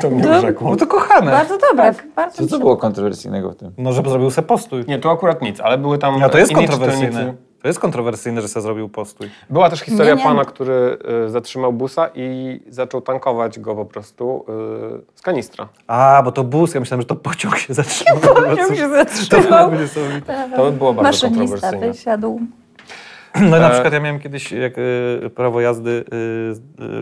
[0.00, 0.38] To mnie No.
[0.38, 0.70] urzekło.
[0.70, 1.30] No to kochane.
[1.30, 1.94] Bardzo dobre.
[2.16, 3.72] Bardzo Co mi to się było kontrowersyjnego w tym?
[3.78, 4.84] No, żeby zrobił se postój.
[4.88, 7.08] Nie, tu akurat nic, ale były tam No to jest inni kontrowersyjne.
[7.10, 7.36] czytelnicy.
[7.66, 9.30] To jest kontrowersyjne, że se zrobił postój.
[9.50, 10.28] Była też historia Nie, nie.
[10.28, 14.44] pana, który y, zatrzymał busa i zaczął tankować go po prostu
[15.08, 15.68] y, z kanistra.
[15.86, 18.20] A, bo to bus, ja myślałem, że to pociąg się zatrzymał.
[18.50, 19.70] Pociąg się zatrzymał.
[20.56, 21.92] To było bardzo Maszynista kontrowersyjne.
[21.92, 22.40] wysiadł.
[23.50, 26.04] No i na E, przykład ja miałem kiedyś, jak y, prawo jazdy,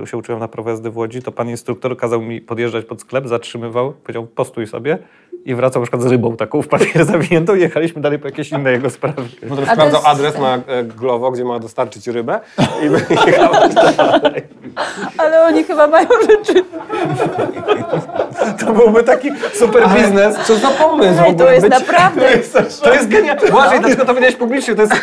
[0.02, 3.00] y, się uczyłem na prawo jazdy w Łodzi, to pan instruktor kazał mi podjeżdżać pod
[3.00, 4.98] sklep, zatrzymywał, powiedział postój sobie
[5.44, 8.50] i wracał na przykład z rybą taką w papier zawiniętą i jechaliśmy dalej po jakieś
[8.52, 9.22] inne jego sprawy.
[9.42, 12.40] No to A to sprawdzał jest- adres na e, Glovo, gdzie ma dostarczyć rybę
[12.84, 13.52] i wyjechał
[14.22, 14.42] dalej.
[15.18, 16.64] Ale oni chyba mają rzeczy.
[18.66, 20.36] To byłby taki super biznes.
[20.46, 22.20] Co za pomysł Ej, to jest być- naprawdę...
[22.84, 23.50] To jest genialne.
[23.50, 24.74] Błażej, dlaczego to powiedziałeś publicznie?
[24.74, 24.94] To jest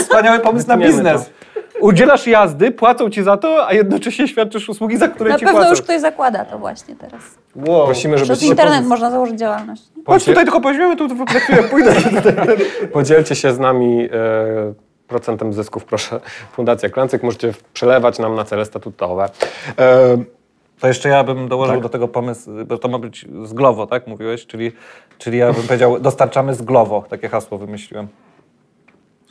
[0.00, 1.30] wspaniały pomysł na Wytniemy biznes.
[1.80, 5.58] Udzielasz jazdy, płacą ci za to, a jednocześnie świadczysz usługi, za które Na ci pewno
[5.60, 5.70] płacą.
[5.70, 7.22] już ktoś zakłada to właśnie teraz.
[7.56, 7.84] Wow.
[7.86, 9.82] Prosimy, Przez żebyście internet podziel- można założyć działalność.
[10.06, 11.92] Chodź tutaj, tylko poweźmiemy tu za chwilę, pójdę.
[12.92, 14.08] podzielcie się z nami e,
[15.08, 16.20] procentem zysków, proszę.
[16.52, 19.28] Fundacja Klancyk, możecie przelewać nam na cele statutowe.
[19.78, 20.16] E,
[20.80, 21.82] To jeszcze ja bym dołożył Tak.
[21.82, 24.46] do tego pomysł, bo to ma być z Glovo, tak mówiłeś?
[24.46, 24.72] Czyli,
[25.18, 27.04] czyli ja bym powiedział, dostarczamy z Glovo.
[27.08, 28.08] Takie hasło wymyśliłem.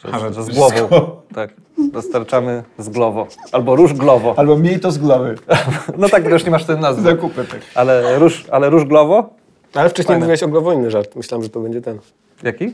[0.03, 1.11] Że, że, z głową.
[1.35, 1.53] Tak.
[1.91, 3.27] Dostarczamy z Glovo.
[3.51, 4.33] Albo róż Glovo.
[4.37, 5.35] Albo miej to z głowy.
[5.97, 7.01] No tak, już nie masz wtedy nazwy.
[7.01, 7.59] Zakupy tak.
[7.75, 9.29] Ale róż, ale róż Glovo?
[9.73, 10.19] ale wcześniej Fajne.
[10.19, 11.15] mówiłeś o Glovo inny żart.
[11.15, 11.99] Myślałem, że to będzie ten.
[12.43, 12.73] Jaki?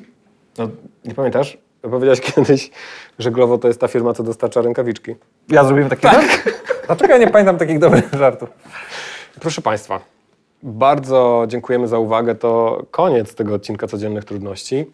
[0.58, 0.70] No,
[1.06, 1.58] nie pamiętasz?
[1.82, 2.72] Powiedziałeś kiedyś,
[3.20, 5.16] że Glovo to jest ta firma, co dostarcza rękawiczki.
[5.50, 6.26] Ja zrobiłem taki żart?
[6.88, 8.50] Dlaczego ja nie pamiętam takich dobrych żartów?
[9.40, 10.00] Proszę Państwa,
[10.64, 12.36] bardzo dziękujemy za uwagę.
[12.36, 14.86] To koniec tego odcinka Codziennych Trudności.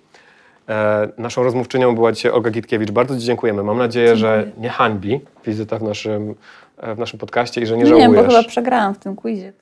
[0.69, 2.91] E, naszą rozmówczynią była dzisiaj Olga Gitkiewicz.
[2.91, 3.63] Bardzo Ci dziękujemy.
[3.63, 6.35] Mam nadzieję, że nie hańbi wizyta w naszym,
[6.77, 8.11] e, w naszym podcaście i że nie Nie żałujesz.
[8.11, 9.53] bo chyba przegrałam w tym quizie.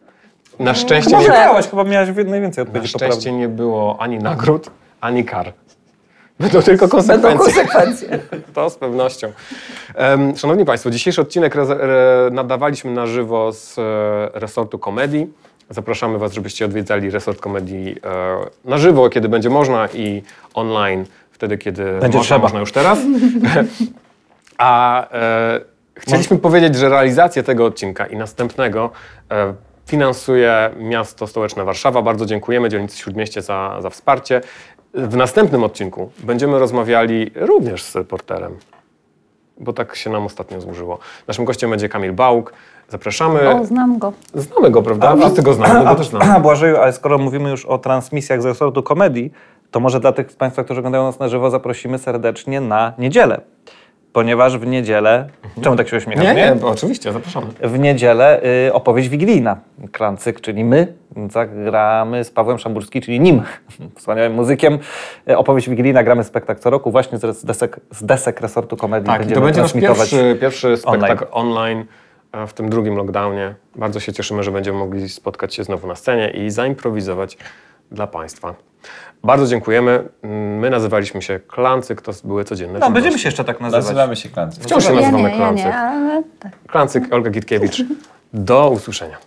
[0.60, 1.28] Na szczęście, Może.
[1.32, 3.40] nie, Miałaś, chyba miałaś najwięcej na odpowiedzi szczęście poprawnych.
[3.42, 5.54] nie było ani nagród, ani kar.
[6.40, 7.38] Będą tylko Będą konsekwencje.
[7.66, 8.20] konsekwencje.
[8.54, 9.32] To z pewnością.
[9.96, 11.56] Em, Szanowni Państwo, dzisiejszy odcinek
[12.32, 13.82] nadawaliśmy na żywo z e,
[14.40, 15.28] resortu komedii.
[15.70, 21.58] Zapraszamy Was, żebyście odwiedzali resort komedii e, na żywo, kiedy będzie można i online, wtedy,
[21.58, 22.42] kiedy Będzie można, trzeba.
[22.42, 23.00] można już teraz.
[24.58, 25.62] A e,
[25.96, 28.92] chcieliśmy powiedzieć, że realizację tego odcinka i następnego
[29.32, 29.54] e,
[29.88, 32.02] finansuje miasto stołeczne Warszawa.
[32.02, 34.42] Bardzo dziękujemy dzielnicy Śródmieście za, za wsparcie.
[34.94, 38.58] W następnym odcinku będziemy rozmawiali również z reporterem,
[39.58, 41.00] bo tak się nam ostatnio złożyło.
[41.28, 42.54] Naszym gościem będzie Kamil Bałk.
[42.90, 43.50] Zapraszamy.
[43.50, 44.14] O, znam go.
[44.34, 45.16] Znamy go, prawda?
[45.16, 46.26] Wszyscy go znamy, go też znamy.
[46.34, 49.32] A Błażeju, ale skoro mówimy już o transmisjach z resortu komedii,
[49.72, 53.42] to może dla tych z Państwa, którzy oglądają nas na żywo, zaprosimy serdecznie na niedzielę.
[54.14, 55.28] Ponieważ w niedzielę...
[55.62, 56.26] Czemu tak się uśmiechasz?
[56.26, 57.48] Nie, nie, bo oczywiście, zapraszamy.
[57.62, 59.58] W niedzielę y, opowieść wigilijna.
[59.92, 60.94] Klancyk, czyli my,
[61.32, 63.42] zagramy z Pawłem Szamburskim, czyli nim,
[63.98, 64.80] wspaniałym muzykiem.
[65.30, 69.08] Y, opowieść wigilijna, gramy spektakl co roku właśnie z, z, desek, z desek resortu komedii.
[69.08, 71.58] Tak, i to będzie nasz pierwszy, pierwszy spektakl online.
[71.58, 71.86] online.
[72.48, 73.56] W tym drugim lockdownie.
[73.76, 77.38] Bardzo się cieszymy, że będziemy mogli spotkać się znowu na scenie i zaimprowizować
[77.92, 78.56] dla Państwa.
[79.24, 80.04] Bardzo dziękujemy.
[80.60, 83.84] My nazywaliśmy się Klancyk, to były codzienne No, będziemy się jeszcze tak nazywać.
[83.86, 84.62] Nazywamy się Klancy.
[84.62, 85.66] Wciąż się Ja nazywamy nie, ja Klancyk.
[85.66, 86.52] nie, ale tak.
[86.68, 87.84] Klancyk, Olga Gitkiewicz.
[88.34, 89.18] Do usłyszenia.